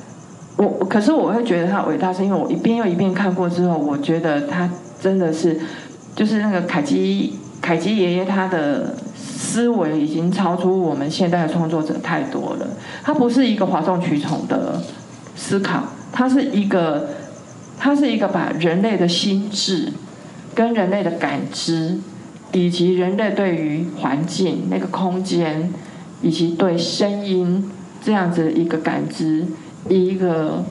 [0.56, 4.70] 我可是我会觉得它伟大，是因为我一遍又一遍看过之后，我觉得它
[5.02, 5.60] 真的是
[6.16, 8.96] 就是那个凯基凯基爷爷他的。
[9.42, 12.68] 思维已经超出我们现代的创作者太多了。
[13.02, 14.80] 它不是一个哗众取宠的
[15.40, 17.08] 思考，它是一个，
[17.78, 19.94] 它是一个把人类的心智、
[20.54, 21.98] 跟人类的感知，
[22.52, 25.72] 以及人类对于环境那个空间，
[26.22, 27.72] 以及对声音
[28.04, 29.46] 这样子一个感知，
[29.88, 30.66] 一个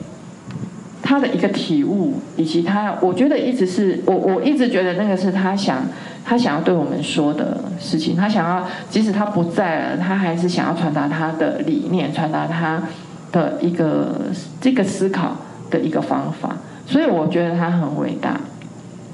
[1.01, 5.83] 他的一个体悟，以及他，我觉得一直是我我一直觉得那个是他想。
[6.25, 12.83] 他想要对我们说的事情，他想要，即使他不在了，他还是想要传达他的理念，传达他
[13.31, 14.15] 的一个
[14.59, 15.37] 这个思考
[15.69, 16.57] 的一个方法。
[16.85, 18.39] 所以我觉得他很伟大。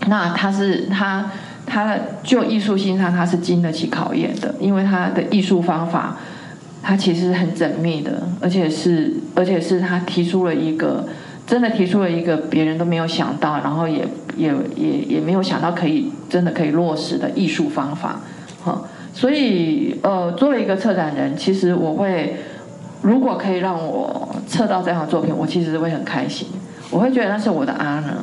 [0.07, 1.31] 那他是他
[1.65, 6.17] 他就艺术性上他是经得起考验的，因为他的艺术方法，
[6.81, 11.05] 他其实很缜密的，而且是而且是他提出了一个。
[11.47, 14.03] 真的提出了一个别人都没有想到，然后也
[14.35, 18.19] 也也也没有想到可以真的可以落实的艺术方法，
[18.63, 18.81] 哈。
[19.13, 22.37] 所以呃，作为一个策展人，其实我会
[23.05, 26.47] 如果可以让我测到这样的作品，我其实会很开心。
[26.89, 28.15] 我会觉得那是我的阿呢。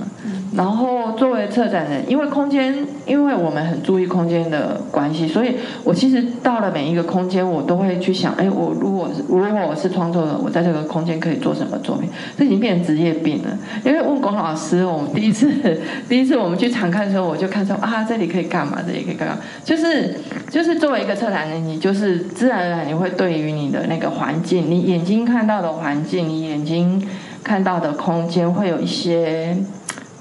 [0.55, 12.11] 然后作为策展人，因为空间，因为我们很注意空间的关系，所以我其实到了每一个空间，我都会去想，哎，我如果如果我是创作者，我在这个空间可以做什么作品？
[12.37, 13.59] 这已经变成职业病了。
[13.83, 15.51] 因为问龚老师，我们第一次
[16.07, 18.79] 第一次我们去常看的时候，我就看说啊，这里可以干嘛？
[18.87, 19.39] 这里可以干嘛？
[19.65, 20.15] 就是
[20.51, 27.03] 就是作为一个策展人，你就是自然而然你会对于你的那个环境，你眼睛看到的环境，你眼睛
[27.43, 29.57] 看到的空间，会有一些。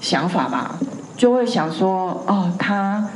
[0.02, 0.78] 想法吧，
[1.16, 3.08] 就会想说，哦，他，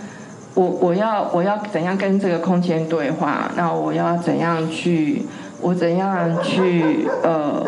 [0.53, 3.51] 我我要我要怎样跟这个空间对话？
[3.57, 5.23] 那我要怎样去，
[5.61, 7.65] 我怎样去呃，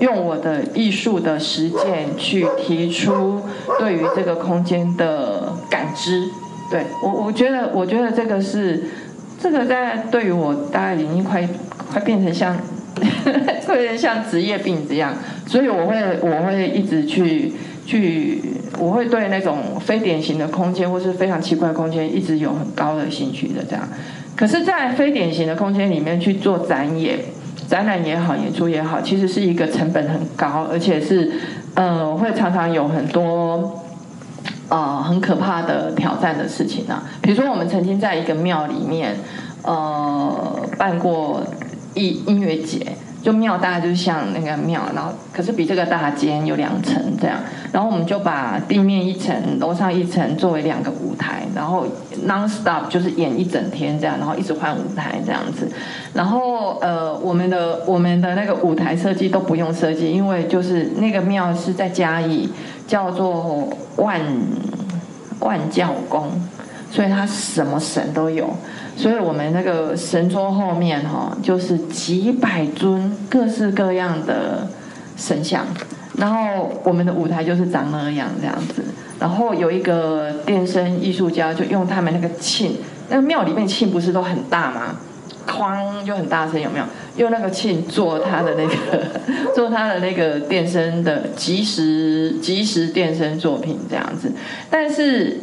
[0.00, 3.40] 用我的艺术的实践去提出
[3.78, 6.28] 对于这个空间的感知？
[6.70, 8.84] 对我，我觉得，我觉得这个是
[9.40, 11.48] 这个在对于我大概已经快
[11.90, 12.54] 快变成像，
[13.66, 15.14] 会像职业病这样，
[15.46, 17.50] 所以我会我会一直去。
[17.86, 18.40] 去，
[18.78, 23.86] 我会对那种非典型的空间或是非常奇怪的空间一直有很高的兴趣的这样。
[24.36, 27.18] 可是，在非典型的空间里面去做展演、
[27.68, 31.30] 展览也好、演出也好，其实是一个成本很高，而且是
[31.74, 33.80] 呃会常常有很多
[34.68, 37.04] 呃很可怕的挑战的事情啊。
[37.22, 39.14] 比如说，我们曾经在一个庙里面
[39.62, 41.44] 呃办过
[41.94, 42.84] 音音乐节。
[43.24, 47.38] 就庙大概就是像那个庙，然后可是比这个大间有两层这样，
[47.72, 51.86] 然后我们就把地面一层、楼上一层作为两个舞台，然后
[52.28, 55.66] non stop 就是演一整天这样，然后一直换舞台这样子，
[56.12, 62.50] 然后呃我们的我们的那个舞台设计都不用设计，因为就是那个庙是在嘉义，
[62.86, 64.20] 叫做万
[65.40, 66.28] 万教宫，
[66.90, 68.54] 所以它什么神都有。
[68.96, 74.68] 所以我们那个神桌后面哈，就是几百尊各式各样的
[75.16, 75.66] 神像，
[76.16, 78.82] 然后我们的舞台就是长那样这样子，
[79.18, 82.70] 然后有一个电声艺术家就用他们那个磬，
[83.08, 84.96] 那个庙里面磬不是都很大吗？
[85.46, 86.84] 哐就很大声，有没有？
[87.16, 88.74] 用那个磬做他的那个
[89.54, 94.32] 做他的那个电声的即时即时电声作品这样子，
[94.70, 95.40] 但是。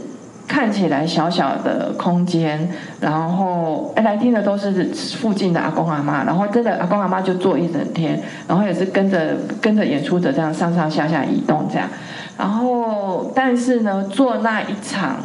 [0.52, 4.84] 看起来小小的空间，然后哎来听的都是
[5.18, 11.88] 附近的阿公阿妈，然后真的阿公阿妈就坐一整天，然后也是跟着跟着演出者这样上上下下移动这样，
[12.38, 15.22] 然后但是呢，做那一场，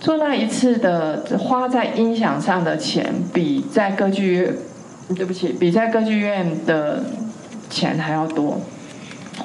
[0.00, 4.54] 做那一次的花在音响上的钱，比在歌剧院，
[5.14, 7.04] 对不起，比在歌剧院的
[7.68, 8.58] 钱还要多，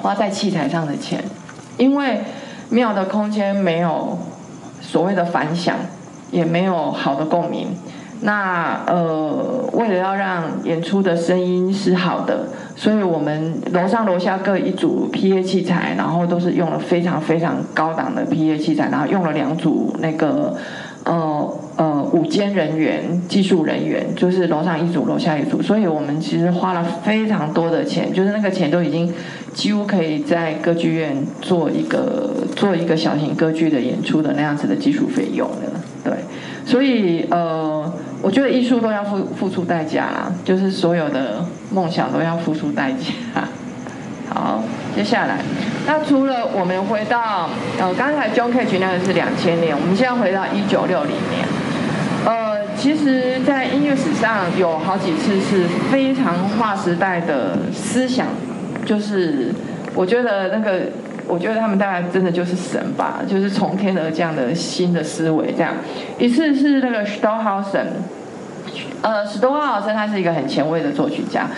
[0.00, 1.22] 花在器材上的钱，
[1.76, 2.22] 因为
[2.70, 4.18] 庙的空间没有。
[4.80, 5.76] 所谓的反响
[6.30, 7.68] 也没有好的共鸣。
[8.20, 20.56] 那呃，为了要让演出的声音是好的，所以我们楼上楼下各一组 PA 器材，然后都是用了非常非常高档的 PA 器材，然后用了两组那个
[21.04, 25.62] 呃呃午间人员、技术人员，就是楼上一组，楼下一组。
[25.62, 29.14] 所以我们其实花了非常多的钱，就是那个钱都已经。
[29.58, 36.12] 几乎可以在歌剧院做一个做一个小型歌剧的演出的那样子的基础费用了，对，
[36.64, 37.92] 所以呃，
[38.22, 43.42] 我觉得艺术都要付付出代价啦，就是所有的梦想都要付出代价。
[44.32, 44.62] 好，
[44.94, 45.40] 接下来，
[45.88, 47.50] 那除了我们回到
[47.80, 51.44] 呃刚才 John Cage 那个是两千年，我们现在回到一九六零年，
[52.24, 58.28] 呃，其实，在音乐史上有好几次是非常划时代的思想。
[58.88, 59.52] 就是
[59.94, 60.80] 我觉得那个，
[61.26, 65.74] 我觉得他们大概真的就是神吧，就是从天而降的新的思维这样。
[66.18, 67.88] 一次是那个 Stockhausen，
[69.02, 71.48] 呃，Stockhausen 他是一个很前卫的作曲家，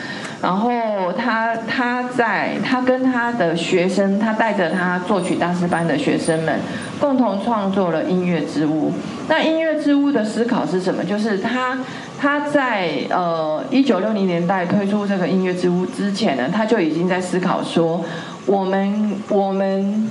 [0.43, 6.59] 然后他他在他跟他的学生，他带着他作曲大师班的学生们
[6.99, 8.93] 共同创作了音乐之屋。
[9.29, 11.05] 那音乐之屋的思考是什么？
[11.05, 11.79] 就是他。
[12.23, 18.05] 他在呃一九六零年代推出这个音乐之屋之前呢，他就已经在思考说，
[18.45, 20.11] 我们我们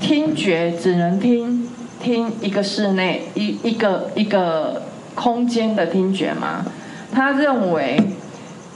[0.00, 1.68] 听觉只能听
[2.00, 4.80] 听一个室内一一个一个
[5.16, 6.64] 空间的听觉吗？
[7.12, 8.00] 他认为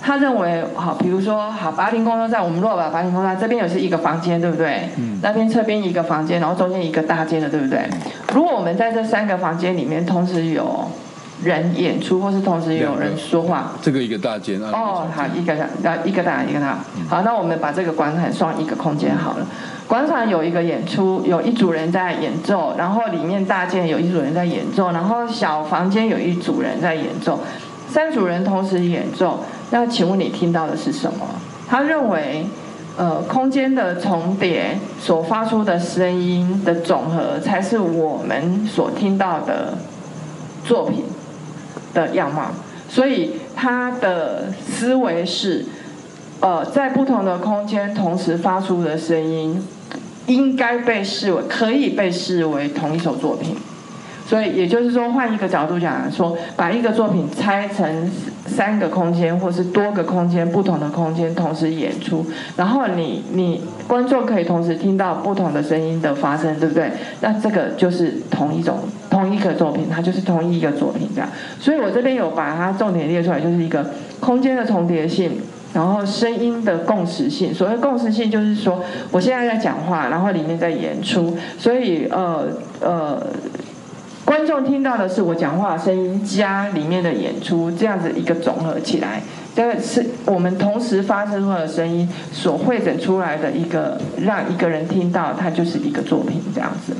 [0.02, 4.88] 他认为好，比如说好，八零公车站，我们如果把八零公车站这边也是一个房间，对不对？
[4.96, 5.20] 嗯。
[5.22, 7.88] 那边侧边一个房间，然后中间一个大间的，对不对？
[8.34, 10.90] 如果我们在这三个房间里面同时有。
[11.42, 14.70] 人演出，或是同时有人说话，这个一个大间啊。
[14.72, 16.78] 哦，好，一个大，一个大，一个大。
[17.08, 19.46] 好，那我们把这个广场算一个空间好了。
[19.86, 27.38] 广场有一个演出，有一组人在演奏，然后里面大间有一组人在演奏，然后小房间有一组人在演奏，
[27.88, 29.44] 三组人同时演奏。
[29.70, 31.26] 那请问你听到的是什么？
[31.68, 32.46] 他认为，
[32.96, 39.76] 呃空间的重叠所发出的声音的总和，才是我们所听到的
[40.64, 41.04] 作品
[41.96, 42.52] 的样貌。
[42.88, 45.64] 所以他的思维是，
[46.40, 49.60] 呃，在不同的空间同时发出的声音，
[50.26, 53.56] 应该被视为可以被视为同一首作品。
[54.28, 58.10] 所以也就是说，换一个角度讲，说把一个作品拆成
[58.44, 62.26] 三个空间，或是多个空间，不同的空间同时演出，
[62.56, 66.90] 然后你你观众可以同时听到不同的声音的发生，对不对？
[67.20, 68.80] 那这个就是同一种
[69.16, 71.28] 同一个作品，它就是同一个作品这样。
[71.58, 73.90] 所以我这边有把它重点列出来，就是一个
[74.20, 75.40] 空间的重叠性，
[75.72, 77.54] 然后声音的共识性。
[77.54, 82.46] 所谓共识性，就是说我现在在讲话，然后里面在演出，所以呃
[82.80, 83.26] 呃。
[84.26, 89.22] 观众听到的是我讲话的声音加里面的演出，这样子一个总合起来，
[89.54, 96.92] 这个是我们同时发生出的声音所汇整出来的一个，让一个人听到，它就是一个作品这样子。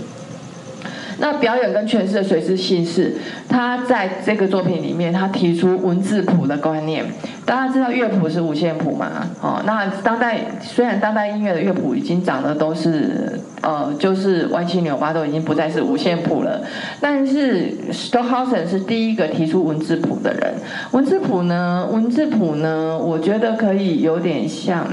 [1.19, 3.14] 那表演跟诠释的随之性是，
[3.49, 7.05] 他在这个作品里面，他提出文字谱的观念。
[7.45, 9.31] 大家知道乐谱是五线谱嘛？
[9.41, 16.61] 哦，那当代虽然当代音乐的乐谱已经长得都是呃，就是歪七扭八，都已经不再是五线谱了。
[17.01, 20.55] 但是 Stockhausen 是第一个提出文字谱的人。
[20.91, 24.87] 文字谱呢，文字谱呢，我觉得可以有点像，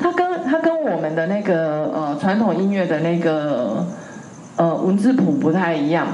[0.00, 3.86] 它跟它跟我们的那个呃传统音乐的那个。
[4.56, 6.06] 呃，文字谱不太一样。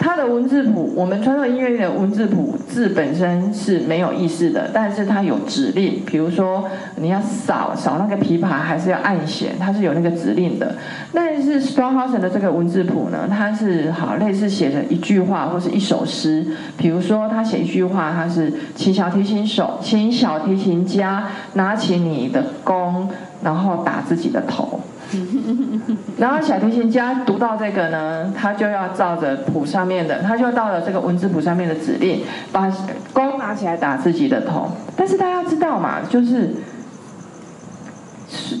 [0.00, 6.00] 它的文字谱，我们传统音乐的文字谱字本身是没有意思的，但是它有指令。
[6.06, 6.64] 比如说，
[6.96, 10.76] 你要扫扫那个琵琶，还是要按弦，它是有那个指令的。
[11.12, 16.46] 但是 Stockhausen 的这个文字谱呢，它是好类似写的一句话或是一首诗。
[16.76, 21.24] 比如说，他写一句话，他是请小提琴手，请小提琴家
[21.54, 23.08] 拿起你的弓，
[23.42, 24.78] 然后打自己的头。
[26.18, 32.70] 然后小提琴家读到这个呢，他就要照着谱上面的，他就到了这个文字谱上面的指令，把
[33.12, 34.70] 弓拿起来打自己的头。
[34.96, 36.54] 但是大家知道嘛，就是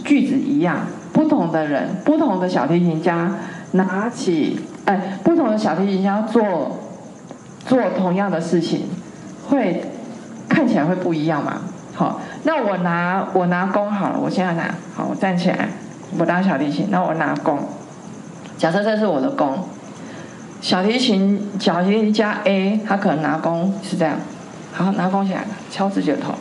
[0.04, 3.34] 句子一样，不同的人，不同的小提琴家
[3.72, 6.78] 拿起，哎，不同的小提琴家做
[7.66, 8.88] 做同样的事情，
[9.48, 9.84] 会
[10.48, 11.60] 看起来会不一样嘛？
[11.94, 15.68] 好，那我拿我拿弓好了，我现在拿，好，我站起来。
[16.16, 17.58] 我打小提琴，那我拿弓。
[18.56, 19.58] 假设这是我的弓，
[20.60, 24.18] 小提琴小提琴加 A，他可能拿弓是这样，
[24.72, 26.34] 好拿弓起来敲自己的头。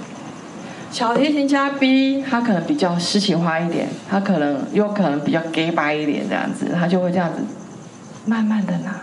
[0.90, 7.42] 小提琴加 B，他可能比较诗情画一点，他可能又可能比较 gay 白一点这样子，他就会这样子，
[8.26, 9.02] 慢慢的拿，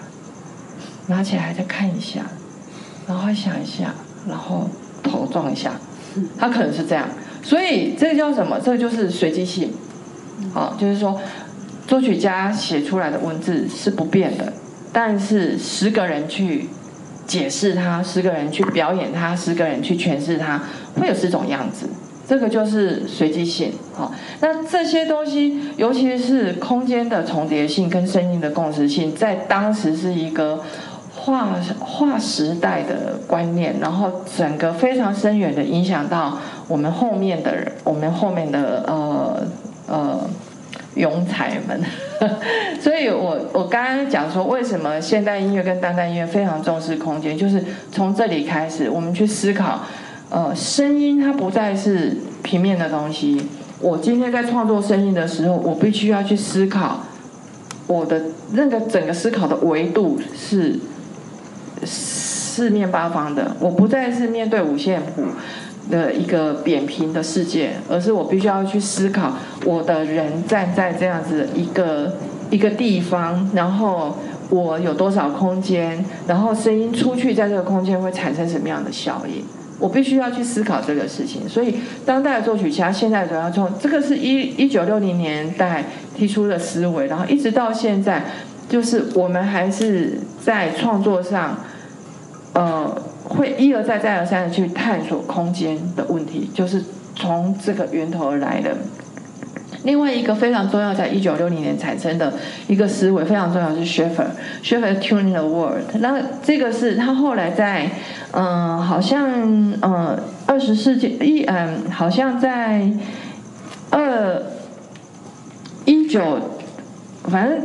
[1.09, 2.23] 拿起来再看一下，
[3.07, 3.95] 然后想一下，
[4.27, 4.69] 然后
[5.03, 5.73] 头撞一下，
[6.39, 7.07] 他可能是这样。
[7.43, 8.59] 所以这个叫什么？
[8.59, 9.71] 这个就是随机性。
[10.53, 11.21] 好，就是说，
[11.87, 14.53] 作曲家写出来的文字是不变的，
[14.93, 16.69] 但是十个人去
[17.27, 20.63] 解释它，十个人去表演它，十个人去诠释它，
[20.99, 21.87] 会有十种样子。
[22.27, 23.73] 这个就是随机性。
[23.93, 30.63] 好，那这些东西，尤其是空间的重叠性跟声音的共识性，在当时是一个
[31.15, 39.43] 划划时代的观念，然后整个非常深远的影响到我们后面的人，我们后面的呃。
[39.87, 40.21] 呃，
[40.97, 41.81] 庸才们，
[42.81, 47.63] 所以我我刚刚讲说，为什么现代音乐跟当代音乐非常重视空间，就是
[47.93, 49.81] 从这里开始，我们去思考，
[50.31, 53.47] 呃，声音它不再是平面的东西。
[53.81, 57.01] 我今天在创作声音的时候，我必须要去思考，
[57.87, 58.23] 我的
[58.53, 60.79] 那个整个思考的维度是
[61.85, 65.25] 四面八方的，我不再是面对五线谱。
[65.91, 69.33] 的一个扁平的世界，而是我必须要去思考，
[69.65, 72.15] 我的人站在这样子一个
[72.51, 74.17] 一个地方，然后
[74.51, 79.45] 我有多少空间，然后声音出去在这个空间会产生什么样的效应，
[79.79, 81.49] 我必须要去思考这个事情。
[81.49, 81.77] 所以，
[82.07, 85.85] 当代作曲家现在主要从这个是一一九六零年代
[86.17, 88.25] 提出的思维，然后一直到现在，
[88.69, 91.59] 就是我们还是在创作上，
[92.55, 93.03] 呃。
[93.27, 96.85] 会一而再、再而三的去探索空间的问题，就是
[97.17, 98.77] 从这个源头而来的。
[99.85, 102.35] 另外一个非常重要，在一九六零年产生的
[102.69, 105.85] 一个思维非常重要，是 Schaffer，Schaffer tuning the world。
[106.01, 107.91] 那这个是他后来在
[108.33, 109.27] 嗯，好像
[109.81, 112.87] 嗯，二十世纪一嗯，好像在
[113.89, 114.43] 二
[115.87, 116.39] 一九，
[117.25, 117.59] 反正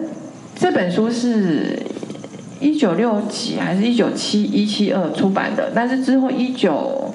[0.55, 1.77] 这本书是。
[2.59, 7.13] 一九六几还是一九七一七二出版的，但是之后一九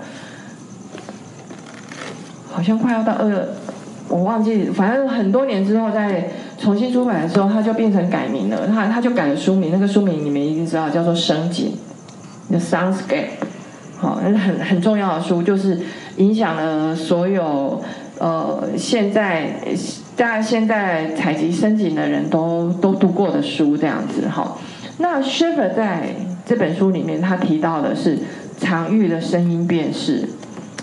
[2.50, 3.48] 好像快要到二
[4.08, 8.66] 我忘记，反正很多年之后再重新出版的时候，它就变成改名了。
[8.66, 11.72] 它它就改了书名，那个书名你们一定知道，叫做《声景》
[12.50, 13.44] The Soundscape。
[13.96, 15.80] 好，那是很很重要的书，就是
[16.16, 17.82] 影响了所有
[18.18, 19.60] 呃现在
[20.14, 24.28] 大家现在采集声景的人都都读过的书这样子。
[24.28, 24.60] 好，
[24.98, 26.14] 那 Schiffer 在
[26.46, 28.18] 这本书里面，他提到的是
[28.60, 30.28] 场域的声音辨识。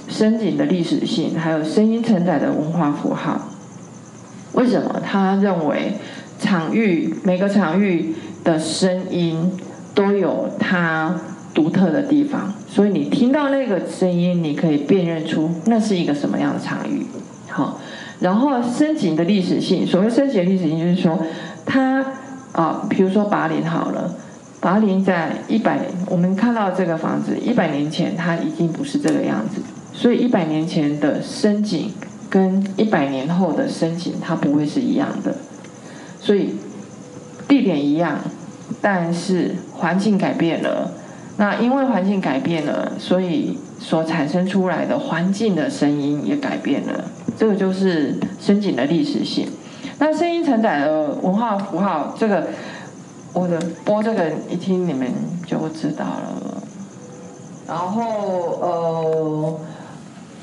[0.10, 3.48] 声景的历史性，还有声音承载的文化符号。
[4.52, 5.94] 为什么他认为
[6.38, 9.50] 场域每个场域的声音
[9.96, 11.16] 都有它
[11.54, 12.54] 独特的地方？
[12.68, 17.06] 所以你听到那个声音，你可以辨认出那是一个什么样的场域。
[17.48, 17.80] 好，
[18.20, 21.18] 然后声景的历史性，所谓声景历史性，就是说
[21.66, 22.06] 它
[22.54, 24.14] 啊，比如说巴林好了，
[24.60, 29.62] 巴林在一百，我们看到这个房子一百年前，它已经不是这个样子。
[29.94, 31.92] 所以一百年前的深景
[32.30, 35.36] 跟一百年后的深景，它不会是一样的。
[36.20, 36.56] 所以
[37.48, 38.20] 地点一样，
[38.82, 40.92] 但是环境改变了。
[41.38, 47.06] 那因为环境改变了，所以所产生出来的环境的声音也改变了。
[47.38, 49.48] 这个就是深景的历史性。
[50.02, 52.48] 那声音承载的文化符号，这个
[53.34, 55.08] 我的播这个一听你们
[55.46, 56.64] 就知道了。
[57.68, 58.04] 然后
[58.62, 59.60] 呃。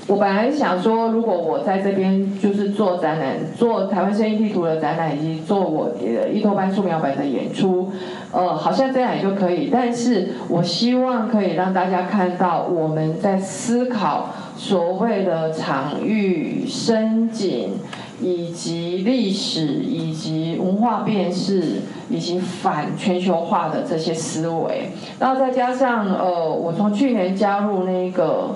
[0.07, 7.93] 我本来想说，如果我在这边就是做展览，做台湾声音地图的展览，以及做我的伊托班素描本的演出，
[8.33, 9.69] 呃，好像这样也就可以。
[9.71, 17.75] 但是我希望可以让大家看到我们在思考所谓的场域、深景，
[18.21, 24.91] 以及历史，以及文化辨识，以及反全球化的这些思维。
[25.19, 28.55] 然后再加上呃，我从去年加入那个。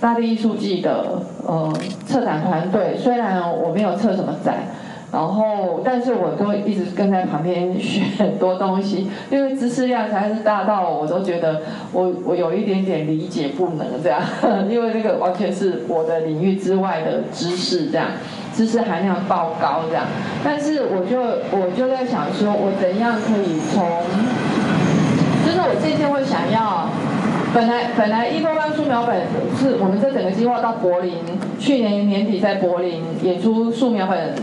[0.00, 1.72] 大地艺术季的呃
[2.06, 4.58] 策展团队，虽然我没有策什么展，
[5.10, 14.22] 然后但是我都一直跟在旁边学很多东西，因为知识量才是大到我都觉得我我有一点点理解不能这样，
[14.70, 18.06] 因为这个完全是我的领域之外的知识这样，
[18.58, 20.04] 知识含量爆高这样，
[20.42, 21.20] 但是我就
[21.56, 23.86] 我就在想说，我怎样可以从，
[25.46, 26.88] 就是我渐渐会想要。
[27.54, 29.22] 本来本来一多班素描本
[29.56, 31.14] 是我们这整个计划到柏林，
[31.58, 34.34] 去年年底在柏林演出素描本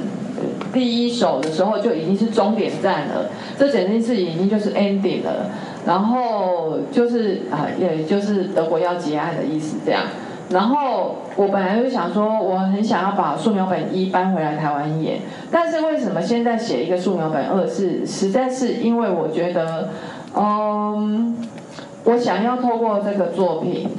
[0.74, 5.51] 第一首的时候就已经是终点站了，这整件事已经就是 ending 了，
[5.86, 10.01] 然后就是啊，也就是德国要结案的意思这样。
[10.49, 15.19] 然后我本来就想说，我很想要把素描本一搬回来台湾演，
[15.51, 19.89] 但是为什么现在写一个素描本二是实在是因为我觉得，
[20.35, 21.35] 嗯。
[22.07, 23.89] 我想要透过这个作品，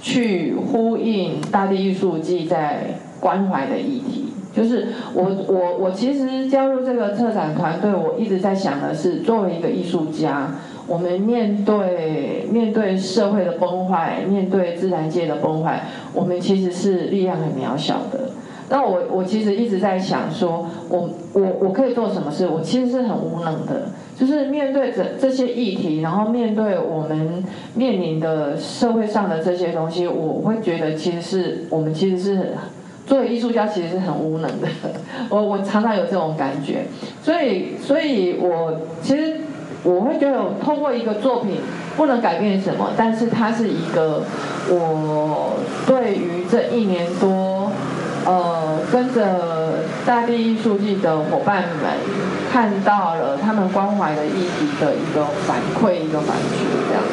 [0.00, 2.78] 去呼应大地艺术季在
[3.20, 4.32] 关怀的议题。
[4.54, 10.50] 就是我我我其实加入这个策展团队，我一直在想的是，作为一个艺术家，
[10.86, 18.30] 我们面对面对社会的崩坏，面对自然界的崩坏，我们其实是力量很渺小的。
[18.68, 22.48] 那我我其实一直在想，说我我我可以做什么事？
[22.48, 32.54] 我其实是很无能的，就是面对这这些议题，然后面对我们面临的社会上的这些东西，我会觉得其实是我们其实是
[33.06, 34.66] 作为艺术家，其实是很无能的。
[35.28, 36.86] 我我常常有这种感觉，
[37.22, 39.36] 所以所以我其实
[39.86, 41.60] 我会觉得，通过一个作品
[41.96, 44.22] 不能改变什么，但是它是一个
[44.68, 45.54] 我
[45.86, 47.70] 对于这一年多。
[48.28, 51.92] 呃，跟着大地艺术季的伙伴们
[52.52, 57.04] 看到了他们关怀的议题的一个反馈，一个反馈这样。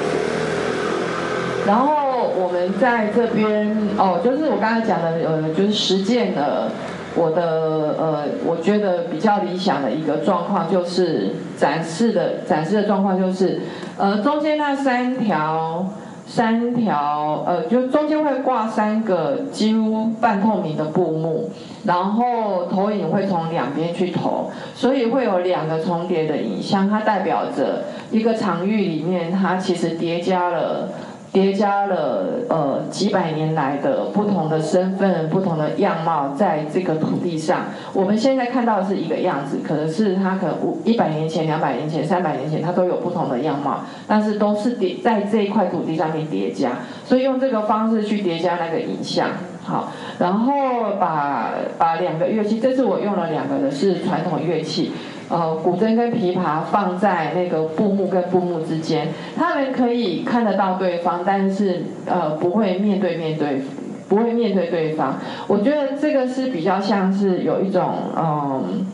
[1.68, 6.72] 然后我们在这边哦，就是我刚才讲的，呃，就是实践的
[7.16, 13.62] 我的呃，我觉得比较理想的一个状况，就是展示的展示的状况，就是
[13.98, 15.86] 呃，中间那三条。
[16.26, 21.52] 三条，呃，就中间会挂三个几乎半透明的布幕，
[21.84, 30.88] 然后投影会从两边去投，所以会有两个重叠的影像，它代表着一个场域里面，它其实叠加了。
[31.34, 40.56] 叠加了呃几百年来的不同的身份、不同的样貌，在这个土地上，我们现在看到的是一个样子，可能是它可能
[40.86, 46.74] 一百年前、两百年前、三百年前，它都有不同的样貌，但是都是叠在这一块土地上面叠加，
[47.04, 49.30] 所以用这个方式去叠加那个影像，
[49.64, 50.54] 好，然后
[51.00, 54.92] 把把两个乐器，这次我用了两个的是传统乐器。
[55.34, 63.60] 呃，古筝跟琵琶放在那个布幕跟布幕之间，他们可以看得到对方，但是呃不会面对面对，
[64.08, 65.18] 不会面对对方。
[65.48, 68.86] 我觉得这个是比较像是有一种嗯。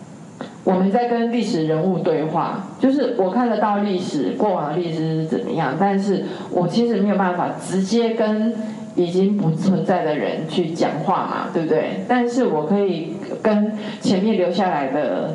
[0.65, 8.53] 我们在跟历史人物对话，就是我看得到历史过往的历史是怎么样，但是我其实没有办法直接跟
[8.95, 12.03] 已经不存在的人去讲话嘛，对不对？
[12.07, 15.33] 但是我可以跟前面留下来的，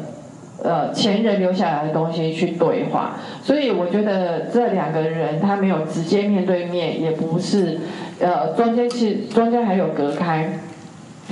[0.64, 3.16] 呃，前人留下来的东西去对话。
[3.42, 7.78] 所以我觉得这两个人他没有直接面对面，也不是，
[8.18, 10.58] 呃，中间是中间还有隔开，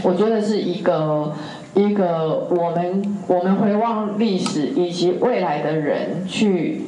[0.04, 1.32] 我觉得是一个。
[1.74, 6.82] 一个我们我们回望历史以及未来的人去，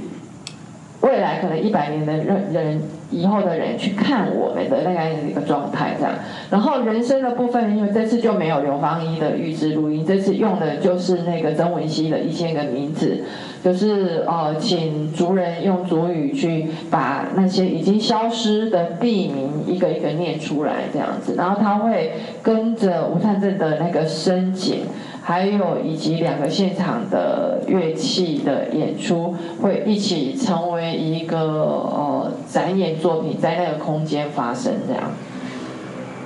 [1.00, 2.82] 未来可能一百年的人人
[3.14, 6.12] 以后的人去看我们的那样一个状态这样，
[6.50, 13.22] 然后人生的部分，因为这次就没有刘芳一的预知录音，这次用的就是那个曾文熙的一千个名字。
[13.64, 21.34] 就是呃，请族人用族语去把那些已经消失的地名一个一个念出来，这样子。
[21.38, 22.12] 然后他会
[22.42, 24.80] 跟着吴灿正的那个声景，
[25.26, 35.10] 还有以及两个现场的乐器的演出，会一起成为一个呃展演作品，在那个空间发生这样。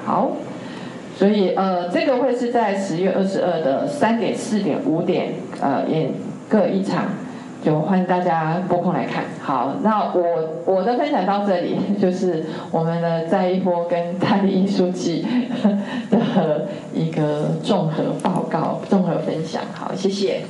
[0.05, 0.33] 好，
[1.17, 6.11] 所以呃，这个会是在十月二十二的三点、四点、五点呃演
[6.49, 7.05] 各一场。
[7.65, 9.25] 就欢迎大家拨空来看。
[9.41, 15.27] 好，那我我的分享到这里，就是我们的在一波跟大力艺术记
[16.11, 19.63] 的一个综合报告、综合分享。
[19.75, 20.43] 好，谢谢。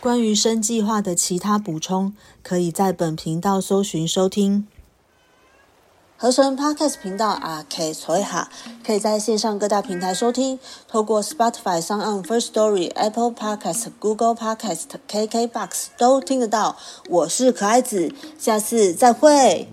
[0.00, 4.66] 关于生计划的其他补充，可以在本频道搜寻收听。
[6.16, 8.48] 合成 Podcast 频道啊，可以随哈，
[8.86, 10.58] 可以在线上各大平台收听，
[10.88, 16.76] 透过 Spotify、s o n First Story、Apple Podcast、Google Podcast、KKBox 都听得到。
[17.10, 19.68] 我是可爱子，下次再会。